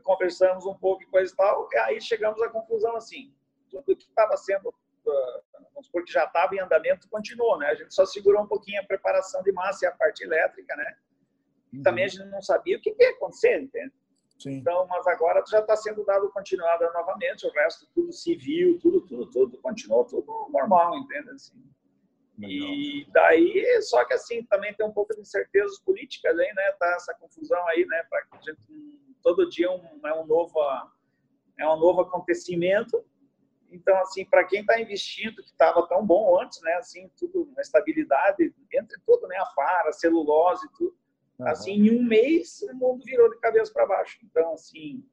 conversamos 0.04 0.66
um 0.66 0.74
pouco 0.74 1.02
e 1.02 1.06
coisa 1.06 1.32
e 1.32 1.36
tal, 1.36 1.68
e 1.72 1.78
aí 1.78 2.00
chegamos 2.00 2.40
à 2.42 2.48
conclusão 2.48 2.94
assim, 2.96 3.34
tudo 3.70 3.96
que 3.96 4.04
estava 4.04 4.36
sendo, 4.36 4.68
uh, 4.68 5.42
vamos 5.72 5.86
supor 5.86 6.04
que 6.04 6.12
já 6.12 6.24
estava 6.24 6.54
em 6.54 6.60
andamento, 6.60 7.08
continuou, 7.08 7.58
né? 7.58 7.68
A 7.68 7.74
gente 7.74 7.94
só 7.94 8.06
segurou 8.06 8.42
um 8.42 8.46
pouquinho 8.46 8.80
a 8.80 8.84
preparação 8.84 9.42
de 9.42 9.50
massa 9.52 9.84
e 9.84 9.88
a 9.88 9.92
parte 9.92 10.22
elétrica, 10.22 10.76
né? 10.76 10.96
E 11.76 11.82
também 11.82 12.04
a 12.04 12.08
gente 12.08 12.24
não 12.26 12.42
sabia 12.42 12.76
o 12.76 12.80
que 12.80 12.94
ia 12.98 13.10
acontecer, 13.10 13.60
entende? 13.60 13.92
Sim. 14.38 14.54
Então, 14.58 14.86
mas 14.88 15.06
agora 15.06 15.42
já 15.50 15.60
está 15.60 15.74
sendo 15.76 16.04
dado 16.04 16.30
continuada 16.30 16.90
novamente, 16.92 17.46
o 17.46 17.50
resto 17.52 17.86
tudo 17.94 18.12
civil, 18.12 18.78
tudo, 18.80 19.00
tudo, 19.02 19.26
tudo 19.30 19.58
continuou 19.58 20.04
tudo 20.04 20.48
normal, 20.50 20.96
entende? 20.98 21.30
Assim. 21.30 21.62
E 22.38 23.06
daí, 23.12 23.82
só 23.82 24.04
que 24.04 24.12
assim, 24.12 24.44
também 24.44 24.74
tem 24.74 24.86
um 24.86 24.92
pouco 24.92 25.14
de 25.14 25.22
incertezas 25.22 25.78
políticas 25.80 26.38
aí, 26.38 26.52
né? 26.54 26.72
Tá 26.78 26.86
essa 26.96 27.14
confusão 27.14 27.66
aí, 27.68 27.86
né? 27.86 28.02
Para 28.10 28.26
a 28.32 28.42
gente 28.42 28.60
todo 29.22 29.48
dia 29.48 29.70
um, 29.70 30.06
é 30.06 30.14
um 30.14 30.26
novo 30.26 30.60
é 31.58 31.66
um 31.66 31.76
novo 31.76 32.02
acontecimento. 32.02 33.02
Então, 33.70 33.96
assim, 33.98 34.24
para 34.24 34.44
quem 34.44 34.60
está 34.60 34.78
investindo, 34.80 35.42
que 35.42 35.50
estava 35.50 35.86
tão 35.88 36.06
bom 36.06 36.40
antes, 36.40 36.60
né? 36.60 36.74
Assim, 36.74 37.10
tudo, 37.18 37.50
a 37.56 37.60
estabilidade, 37.62 38.54
entre 38.72 39.00
tudo, 39.06 39.26
né? 39.26 39.36
A 39.38 39.46
para, 39.46 39.88
a 39.88 39.92
celulose, 39.92 40.68
tudo. 40.76 40.94
Uhum. 41.38 41.48
Assim, 41.48 41.72
em 41.72 41.98
um 41.98 42.02
mês, 42.02 42.62
o 42.62 42.74
mundo 42.74 43.04
virou 43.04 43.30
de 43.30 43.38
cabeça 43.38 43.72
para 43.72 43.86
baixo. 43.86 44.18
Então, 44.24 44.54
assim, 44.54 45.04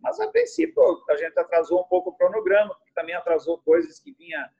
mas 0.00 0.18
a 0.20 0.28
princípio, 0.28 0.82
a 1.08 1.16
gente 1.16 1.38
atrasou 1.38 1.80
um 1.80 1.84
pouco 1.84 2.10
o 2.10 2.14
cronograma, 2.14 2.74
porque 2.74 2.92
também 2.94 3.14
atrasou 3.14 3.58
coisas 3.58 3.98
que 3.98 4.12
vinha 4.12 4.50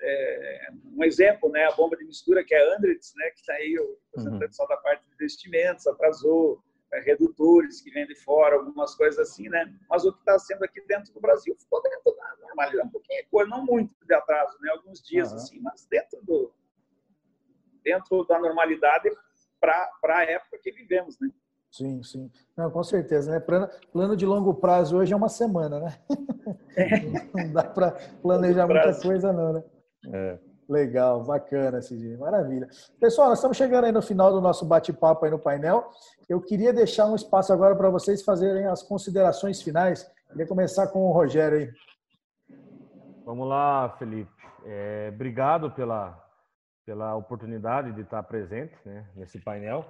é, 0.00 0.68
um 0.96 1.04
exemplo, 1.04 1.50
né, 1.50 1.64
a 1.64 1.72
bomba 1.72 1.96
de 1.96 2.04
mistura 2.04 2.44
que 2.44 2.54
é 2.54 2.74
Andritz, 2.74 3.12
né, 3.16 3.30
que 3.30 3.40
está 3.40 3.54
aí 3.54 3.76
o 3.78 3.98
representante 4.06 4.46
uhum. 4.46 4.52
só 4.52 4.66
da 4.66 4.76
parte 4.76 5.06
de 5.06 5.14
investimentos, 5.14 5.86
atrasou 5.86 6.62
é, 6.92 7.00
redutores 7.00 7.80
que 7.80 7.90
vêm 7.90 8.06
de 8.06 8.14
fora, 8.14 8.56
algumas 8.56 8.94
coisas 8.94 9.18
assim, 9.18 9.48
né? 9.48 9.74
Mas 9.90 10.04
o 10.04 10.12
que 10.12 10.20
está 10.20 10.38
sendo 10.38 10.64
aqui 10.64 10.80
dentro 10.86 11.12
do 11.12 11.20
Brasil 11.20 11.54
ficou 11.54 11.82
dentro 11.82 12.16
da 12.16 12.36
normalidade, 12.40 12.86
um 12.86 12.90
pouquinho 12.90 13.22
de 13.22 13.28
coisa, 13.28 13.50
não 13.50 13.64
muito 13.64 13.94
de 14.06 14.14
atraso, 14.14 14.56
né? 14.60 14.70
Alguns 14.70 15.02
dias 15.02 15.30
uhum. 15.30 15.36
assim, 15.36 15.60
mas 15.60 15.86
dentro 15.86 16.18
do 16.22 16.52
dentro 17.84 18.24
da 18.24 18.38
normalidade 18.38 19.10
para 19.60 19.90
a 20.04 20.24
época 20.24 20.58
que 20.62 20.72
vivemos, 20.72 21.16
né? 21.20 21.28
Sim, 21.70 22.02
sim. 22.02 22.30
Não, 22.56 22.70
com 22.70 22.82
certeza, 22.82 23.30
né? 23.30 23.40
Plano, 23.40 23.68
plano 23.92 24.16
de 24.16 24.24
longo 24.24 24.54
prazo 24.54 24.96
hoje 24.96 25.12
é 25.12 25.16
uma 25.16 25.28
semana, 25.28 25.78
né? 25.80 25.98
É. 26.76 27.00
Não 27.44 27.52
dá 27.52 27.64
para 27.64 27.92
planejar 28.22 28.66
muita 28.66 28.94
coisa, 29.00 29.32
não, 29.32 29.52
né? 29.52 29.64
É. 30.12 30.38
Legal, 30.68 31.24
bacana, 31.24 31.80
Cidinho, 31.80 32.18
maravilha. 32.18 32.68
Pessoal, 33.00 33.28
nós 33.28 33.38
estamos 33.38 33.56
chegando 33.56 33.84
aí 33.84 33.92
no 33.92 34.02
final 34.02 34.30
do 34.30 34.40
nosso 34.40 34.66
bate-papo 34.66 35.24
aí 35.24 35.30
no 35.30 35.38
painel. 35.38 35.88
Eu 36.28 36.42
queria 36.42 36.74
deixar 36.74 37.06
um 37.06 37.14
espaço 37.14 37.52
agora 37.54 37.74
para 37.74 37.88
vocês 37.88 38.22
fazerem 38.22 38.66
as 38.66 38.82
considerações 38.82 39.62
finais. 39.62 40.06
Queria 40.30 40.46
começar 40.46 40.88
com 40.88 41.06
o 41.06 41.12
Rogério 41.12 41.58
aí. 41.58 41.70
Vamos 43.24 43.48
lá, 43.48 43.88
Felipe. 43.98 44.30
É, 44.66 45.10
obrigado 45.14 45.70
pela, 45.70 46.22
pela 46.88 47.14
oportunidade 47.14 47.92
de 47.92 48.00
estar 48.00 48.22
presente 48.22 48.72
né, 48.82 49.04
nesse 49.14 49.38
painel. 49.38 49.84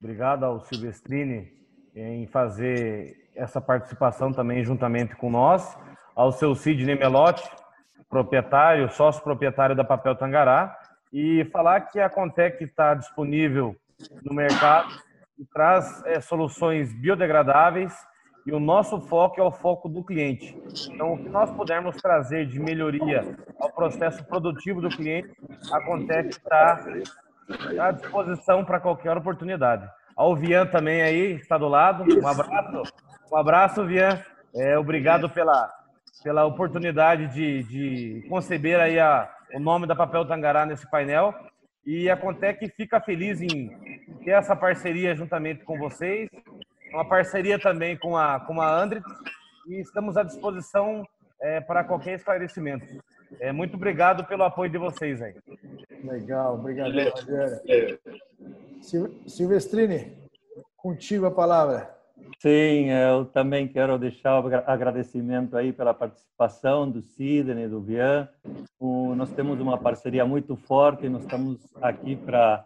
Obrigado 0.00 0.42
ao 0.42 0.58
Silvestrini 0.58 1.48
em 1.94 2.26
fazer 2.26 3.30
essa 3.36 3.60
participação 3.60 4.32
também 4.32 4.64
juntamente 4.64 5.14
com 5.14 5.30
nós, 5.30 5.78
ao 6.12 6.32
seu 6.32 6.56
Sidney 6.56 6.98
Melotti, 6.98 7.48
proprietário, 8.08 8.90
sócio 8.90 9.22
proprietário 9.22 9.76
da 9.76 9.84
Papel 9.84 10.16
Tangará, 10.16 10.76
e 11.12 11.44
falar 11.52 11.82
que 11.82 12.00
a 12.00 12.10
Contec 12.10 12.64
está 12.64 12.94
disponível 12.94 13.76
no 14.24 14.34
mercado 14.34 14.88
e 15.38 15.44
traz 15.44 16.04
é, 16.04 16.20
soluções 16.20 16.92
biodegradáveis 16.92 17.94
e 18.46 18.52
o 18.52 18.60
nosso 18.60 19.00
foco 19.00 19.40
é 19.40 19.44
o 19.44 19.50
foco 19.50 19.88
do 19.88 20.02
cliente. 20.02 20.56
Então, 20.88 21.14
o 21.14 21.18
que 21.18 21.28
nós 21.28 21.50
pudermos 21.50 21.96
trazer 21.96 22.46
de 22.46 22.58
melhoria 22.58 23.36
ao 23.58 23.70
processo 23.70 24.24
produtivo 24.24 24.80
do 24.80 24.88
cliente, 24.88 25.30
a 25.72 25.80
Contec 25.82 26.30
está 26.30 26.84
à 27.78 27.90
disposição 27.90 28.64
para 28.64 28.80
qualquer 28.80 29.16
oportunidade. 29.16 29.88
Ao 30.16 30.34
Vian 30.36 30.66
também 30.66 31.02
aí, 31.02 31.32
está 31.34 31.56
do 31.56 31.68
lado. 31.68 32.04
Um 32.04 32.26
abraço. 32.26 32.92
Um 33.30 33.36
abraço, 33.36 33.86
Vian. 33.86 34.22
É, 34.54 34.76
obrigado 34.76 35.28
pela, 35.28 35.72
pela 36.22 36.44
oportunidade 36.44 37.28
de, 37.28 37.62
de 37.64 38.28
conceber 38.28 38.80
aí 38.80 38.98
a, 38.98 39.30
o 39.54 39.60
nome 39.60 39.86
da 39.86 39.94
Papel 39.94 40.26
Tangará 40.26 40.66
nesse 40.66 40.88
painel. 40.90 41.34
E 41.86 42.10
a 42.10 42.16
Contec 42.16 42.68
fica 42.76 43.00
feliz 43.00 43.40
em 43.40 43.70
ter 44.24 44.32
essa 44.32 44.54
parceria 44.54 45.14
juntamente 45.14 45.64
com 45.64 45.78
vocês, 45.78 46.28
uma 46.92 47.04
parceria 47.04 47.58
também 47.58 47.96
com 47.96 48.16
a, 48.16 48.40
com 48.40 48.60
a 48.60 48.82
Andrit, 48.82 49.04
e 49.66 49.80
estamos 49.80 50.16
à 50.16 50.22
disposição 50.22 51.04
é, 51.40 51.60
para 51.60 51.84
qualquer 51.84 52.14
esclarecimento. 52.14 52.86
É, 53.38 53.52
muito 53.52 53.76
obrigado 53.76 54.24
pelo 54.24 54.42
apoio 54.42 54.70
de 54.70 54.78
vocês 54.78 55.22
aí. 55.22 55.34
Legal, 56.02 56.54
obrigado, 56.54 56.92
Rogério. 56.92 57.98
Silvestrini, 59.26 60.16
contigo 60.76 61.26
a 61.26 61.30
palavra. 61.30 61.94
Sim, 62.38 62.90
eu 62.90 63.26
também 63.26 63.68
quero 63.68 63.98
deixar 63.98 64.42
o 64.42 64.48
agradecimento 64.66 65.56
aí 65.56 65.72
pela 65.72 65.92
participação 65.92 66.90
do 66.90 67.02
Sidney, 67.02 67.68
do 67.68 67.80
Vian. 67.80 68.28
nós 69.16 69.30
temos 69.32 69.60
uma 69.60 69.78
parceria 69.78 70.24
muito 70.24 70.56
forte, 70.56 71.08
nós 71.08 71.22
estamos 71.22 71.58
aqui 71.82 72.16
para 72.16 72.64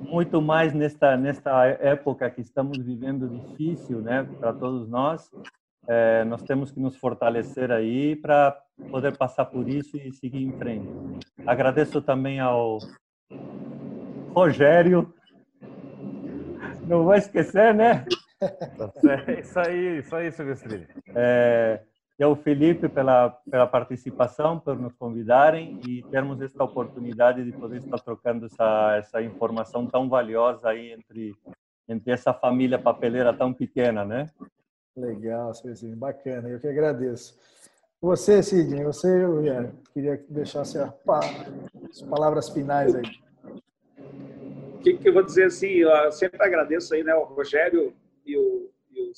muito 0.00 0.40
mais 0.40 0.72
nesta 0.72 1.16
nesta 1.16 1.66
época 1.66 2.30
que 2.30 2.40
estamos 2.40 2.78
vivendo 2.78 3.28
difícil, 3.28 4.00
né, 4.00 4.28
para 4.40 4.52
todos 4.52 4.88
nós. 4.88 5.30
É, 5.86 6.24
nós 6.24 6.42
temos 6.42 6.70
que 6.70 6.80
nos 6.80 6.96
fortalecer 6.96 7.70
aí 7.70 8.16
para 8.16 8.58
poder 8.90 9.16
passar 9.16 9.44
por 9.44 9.68
isso 9.68 9.96
e 9.96 10.12
seguir 10.12 10.42
em 10.42 10.52
frente. 10.52 10.88
Agradeço 11.46 12.00
também 12.00 12.40
ao 12.40 12.78
Rogério, 14.34 15.12
não 16.86 17.04
vou 17.04 17.14
esquecer, 17.14 17.74
né? 17.74 18.04
É 19.26 19.40
isso 19.40 19.58
aí, 19.58 19.98
isso 20.00 20.14
aí, 20.14 20.30
Silvestre. 20.30 20.86
É, 21.14 21.80
e 22.18 22.22
ao 22.22 22.36
Felipe 22.36 22.88
pela, 22.88 23.30
pela 23.50 23.66
participação, 23.66 24.58
por 24.58 24.78
nos 24.78 24.94
convidarem 24.94 25.80
e 25.86 26.02
termos 26.04 26.40
esta 26.40 26.62
oportunidade 26.62 27.44
de 27.44 27.52
poder 27.52 27.78
estar 27.78 27.98
trocando 27.98 28.46
essa, 28.46 28.96
essa 28.96 29.22
informação 29.22 29.86
tão 29.86 30.08
valiosa 30.08 30.68
aí 30.68 30.92
entre, 30.92 31.34
entre 31.88 32.12
essa 32.12 32.32
família 32.32 32.78
papeleira 32.78 33.32
tão 33.32 33.52
pequena, 33.52 34.04
né? 34.04 34.30
Legal, 34.96 35.52
Silvestre, 35.54 35.94
bacana, 35.96 36.48
eu 36.48 36.60
que 36.60 36.68
agradeço. 36.68 37.36
Você, 38.00 38.42
Sidney, 38.42 38.84
você, 38.84 39.24
eu 39.24 39.42
queria 39.92 40.22
deixar 40.28 40.60
as 40.60 40.74
palavras 42.08 42.48
finais 42.48 42.94
aí. 42.94 43.24
O 44.74 44.78
que, 44.84 44.98
que 44.98 45.08
eu 45.08 45.14
vou 45.14 45.22
dizer 45.24 45.46
assim, 45.46 45.68
eu 45.68 46.12
sempre 46.12 46.40
agradeço 46.44 46.94
aí, 46.94 47.02
né, 47.02 47.14
o 47.14 47.24
Rogério 47.24 47.94
e 48.24 48.36
o, 48.36 48.70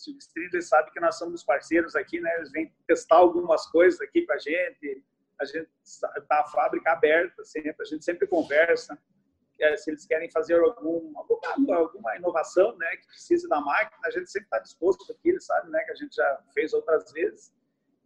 e 0.06 0.12
o 0.12 0.54
eles 0.54 0.68
sabem 0.68 0.92
que 0.92 1.00
nós 1.00 1.16
somos 1.16 1.42
parceiros 1.44 1.94
aqui, 1.94 2.20
né? 2.20 2.34
Eles 2.36 2.50
vêm 2.50 2.72
testar 2.86 3.16
algumas 3.16 3.66
coisas 3.68 4.00
aqui 4.00 4.26
com 4.26 4.32
a 4.32 4.38
gente. 4.38 5.04
A 5.40 5.44
gente 5.44 5.68
tá 6.28 6.40
a 6.40 6.44
fábrica 6.44 6.92
aberta 6.92 7.44
sempre, 7.44 7.76
a 7.78 7.84
gente 7.84 8.04
sempre 8.04 8.26
conversa. 8.26 8.98
É, 9.60 9.76
se 9.76 9.90
eles 9.90 10.06
querem 10.06 10.30
fazer 10.30 10.60
algum, 10.60 11.12
alguma, 11.16 11.76
alguma 11.76 12.16
inovação, 12.16 12.76
né, 12.76 12.96
que 12.96 13.06
precise 13.06 13.48
da 13.48 13.58
máquina, 13.58 14.00
a 14.04 14.10
gente 14.10 14.30
sempre 14.30 14.46
está 14.46 14.58
disposto 14.58 15.10
aqui, 15.10 15.30
eles 15.30 15.46
sabem, 15.46 15.70
né, 15.70 15.82
que 15.84 15.92
a 15.92 15.94
gente 15.94 16.14
já 16.14 16.42
fez 16.52 16.74
outras 16.74 17.10
vezes. 17.12 17.52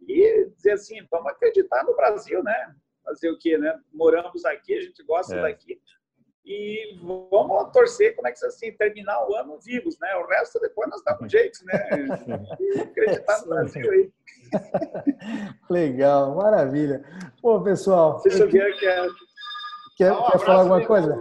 E 0.07 0.49
dizer 0.55 0.71
assim, 0.71 1.05
vamos 1.11 1.31
acreditar 1.31 1.83
no 1.83 1.95
Brasil, 1.95 2.41
né? 2.43 2.75
Fazer 3.03 3.29
o 3.29 3.37
quê, 3.37 3.57
né? 3.57 3.79
Moramos 3.93 4.45
aqui, 4.45 4.73
a 4.77 4.81
gente 4.81 5.03
gosta 5.03 5.35
é. 5.35 5.41
daqui 5.41 5.81
e 6.43 6.97
vamos 7.29 7.71
torcer, 7.71 8.15
como 8.15 8.27
é 8.27 8.31
que 8.31 8.45
assim, 8.45 8.71
terminar 8.73 9.27
o 9.27 9.35
ano 9.35 9.59
vivos, 9.59 9.97
né? 9.99 10.15
O 10.15 10.25
resto 10.25 10.59
depois 10.59 10.89
nós 10.89 11.03
damos 11.03 11.21
um 11.21 11.29
jeito, 11.29 11.59
né? 11.65 11.87
E 12.59 12.79
acreditar 12.79 13.41
no 13.41 13.47
Brasil 13.47 13.91
aí. 13.91 14.11
Legal, 15.69 16.35
maravilha. 16.35 17.03
Pô, 17.41 17.61
pessoal. 17.61 18.19
Se 18.19 18.29
o 18.29 18.49
Vieira 18.49 18.75
quer, 18.77 19.07
quer, 19.97 20.11
um 20.11 20.31
quer 20.31 20.39
falar 20.39 20.61
alguma 20.61 20.85
coisa? 20.85 21.17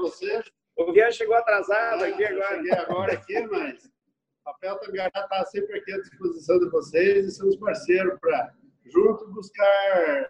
O 0.77 0.93
Vieira 0.93 1.13
chegou 1.13 1.37
atrasado 1.37 2.05
aqui 2.05 2.25
agora. 2.25 2.57
Cheguei 2.57 2.73
agora 2.73 3.13
aqui, 3.13 3.41
mas 3.47 3.85
o 3.85 4.45
papel 4.45 4.79
também 4.79 5.07
está 5.07 5.45
sempre 5.47 5.79
aqui 5.79 5.93
à 5.93 5.99
disposição 5.99 6.59
de 6.59 6.71
vocês 6.71 7.27
e 7.27 7.31
somos 7.31 7.57
parceiros 7.57 8.19
para, 8.21 8.55
junto, 8.87 9.31
buscar 9.33 10.29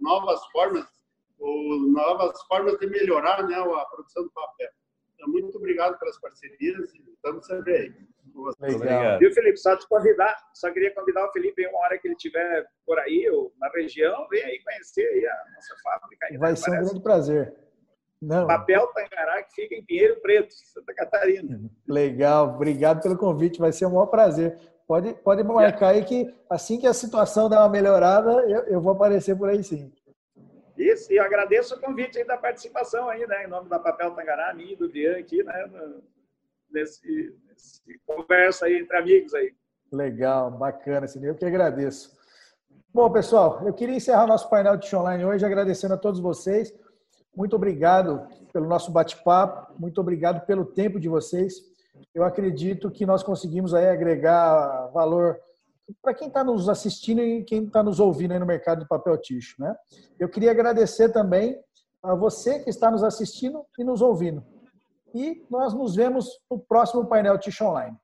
novas 0.00 0.40
formas 0.46 0.97
ou 1.38 1.80
novas 1.92 2.40
formas 2.42 2.78
de 2.78 2.86
melhorar 2.86 3.46
né, 3.46 3.54
a 3.54 3.84
produção 3.86 4.24
do 4.24 4.30
papel. 4.30 4.68
Então, 5.14 5.28
muito 5.28 5.56
obrigado 5.56 5.98
pelas 5.98 6.18
parcerias 6.20 6.94
e 6.94 7.10
estamos 7.12 7.46
sempre 7.46 7.72
aí. 7.72 7.94
Obrigado. 8.34 9.18
Viu, 9.18 9.32
Felipe? 9.32 9.58
Só 9.58 9.76
te 9.76 9.88
convidar, 9.88 10.36
só 10.54 10.70
queria 10.70 10.94
convidar 10.94 11.26
o 11.26 11.32
Felipe 11.32 11.66
uma 11.66 11.78
hora 11.80 11.98
que 11.98 12.06
ele 12.06 12.14
estiver 12.14 12.66
por 12.86 12.98
aí, 13.00 13.28
ou 13.30 13.52
na 13.58 13.68
região, 13.70 14.28
vem 14.28 14.44
aí 14.44 14.62
conhecer 14.62 15.06
aí 15.06 15.26
a 15.26 15.44
nossa 15.54 15.74
fábrica. 15.82 16.26
Aí, 16.26 16.36
Vai 16.36 16.50
né? 16.50 16.56
ser 16.56 16.70
Parece. 16.70 16.82
um 16.82 16.88
grande 16.88 17.02
prazer. 17.02 17.54
Não. 18.20 18.46
Papel 18.46 18.86
Tangará, 18.88 19.42
que 19.44 19.54
fica 19.54 19.74
em 19.74 19.84
Pinheiro 19.84 20.20
Preto, 20.20 20.52
Santa 20.52 20.94
Catarina. 20.94 21.60
Legal, 21.86 22.54
obrigado 22.54 23.02
pelo 23.02 23.16
convite, 23.16 23.60
vai 23.60 23.72
ser 23.72 23.86
um 23.86 23.90
maior 23.90 24.06
prazer 24.06 24.58
Pode, 24.88 25.12
pode 25.22 25.42
marcar 25.42 25.88
aí 25.88 26.02
que 26.02 26.34
assim 26.48 26.80
que 26.80 26.86
a 26.86 26.94
situação 26.94 27.46
der 27.50 27.58
uma 27.58 27.68
melhorada, 27.68 28.30
eu, 28.48 28.60
eu 28.62 28.80
vou 28.80 28.92
aparecer 28.92 29.36
por 29.36 29.50
aí 29.50 29.62
sim. 29.62 29.92
Isso, 30.78 31.12
e 31.12 31.18
agradeço 31.18 31.74
o 31.74 31.80
convite 31.80 32.18
aí 32.18 32.24
da 32.24 32.36
participação 32.36 33.08
aí, 33.08 33.26
né, 33.26 33.44
em 33.44 33.48
nome 33.48 33.68
da 33.68 33.80
Papel 33.80 34.12
Tangará, 34.12 34.54
mim 34.54 34.72
e 34.72 34.76
do 34.76 34.88
Bian 34.88 35.18
aqui, 35.18 35.42
né, 35.42 35.70
nesse, 36.70 37.36
nesse 37.48 37.82
conversa 38.06 38.66
aí 38.66 38.78
entre 38.78 38.96
amigos 38.96 39.34
aí. 39.34 39.52
Legal, 39.90 40.50
bacana, 40.52 41.08
Sidney. 41.08 41.30
Eu 41.30 41.34
que 41.34 41.44
agradeço. 41.44 42.16
Bom, 42.94 43.10
pessoal, 43.10 43.60
eu 43.66 43.74
queria 43.74 43.96
encerrar 43.96 44.26
nosso 44.26 44.48
painel 44.48 44.76
de 44.76 44.94
online 44.94 45.24
hoje 45.24 45.44
agradecendo 45.44 45.94
a 45.94 45.98
todos 45.98 46.20
vocês. 46.20 46.72
Muito 47.34 47.56
obrigado 47.56 48.28
pelo 48.52 48.66
nosso 48.66 48.92
bate-papo, 48.92 49.72
muito 49.78 50.00
obrigado 50.00 50.46
pelo 50.46 50.64
tempo 50.64 51.00
de 51.00 51.08
vocês. 51.08 51.54
Eu 52.14 52.22
acredito 52.22 52.90
que 52.90 53.04
nós 53.04 53.22
conseguimos 53.22 53.74
aí 53.74 53.88
agregar 53.88 54.88
valor 54.92 55.40
para 56.02 56.14
quem 56.14 56.28
está 56.28 56.44
nos 56.44 56.68
assistindo 56.68 57.20
e 57.20 57.44
quem 57.44 57.64
está 57.64 57.82
nos 57.82 58.00
ouvindo 58.00 58.32
aí 58.32 58.38
no 58.38 58.46
mercado 58.46 58.80
de 58.80 58.88
papel 58.88 59.16
ticho. 59.18 59.54
Né? 59.60 59.74
Eu 60.18 60.28
queria 60.28 60.50
agradecer 60.50 61.10
também 61.10 61.58
a 62.02 62.14
você 62.14 62.60
que 62.60 62.70
está 62.70 62.90
nos 62.90 63.02
assistindo 63.02 63.64
e 63.78 63.84
nos 63.84 64.00
ouvindo. 64.00 64.44
E 65.14 65.44
nós 65.50 65.74
nos 65.74 65.94
vemos 65.94 66.28
no 66.50 66.58
próximo 66.58 67.06
painel 67.06 67.38
Ticho 67.38 67.64
Online. 67.64 67.96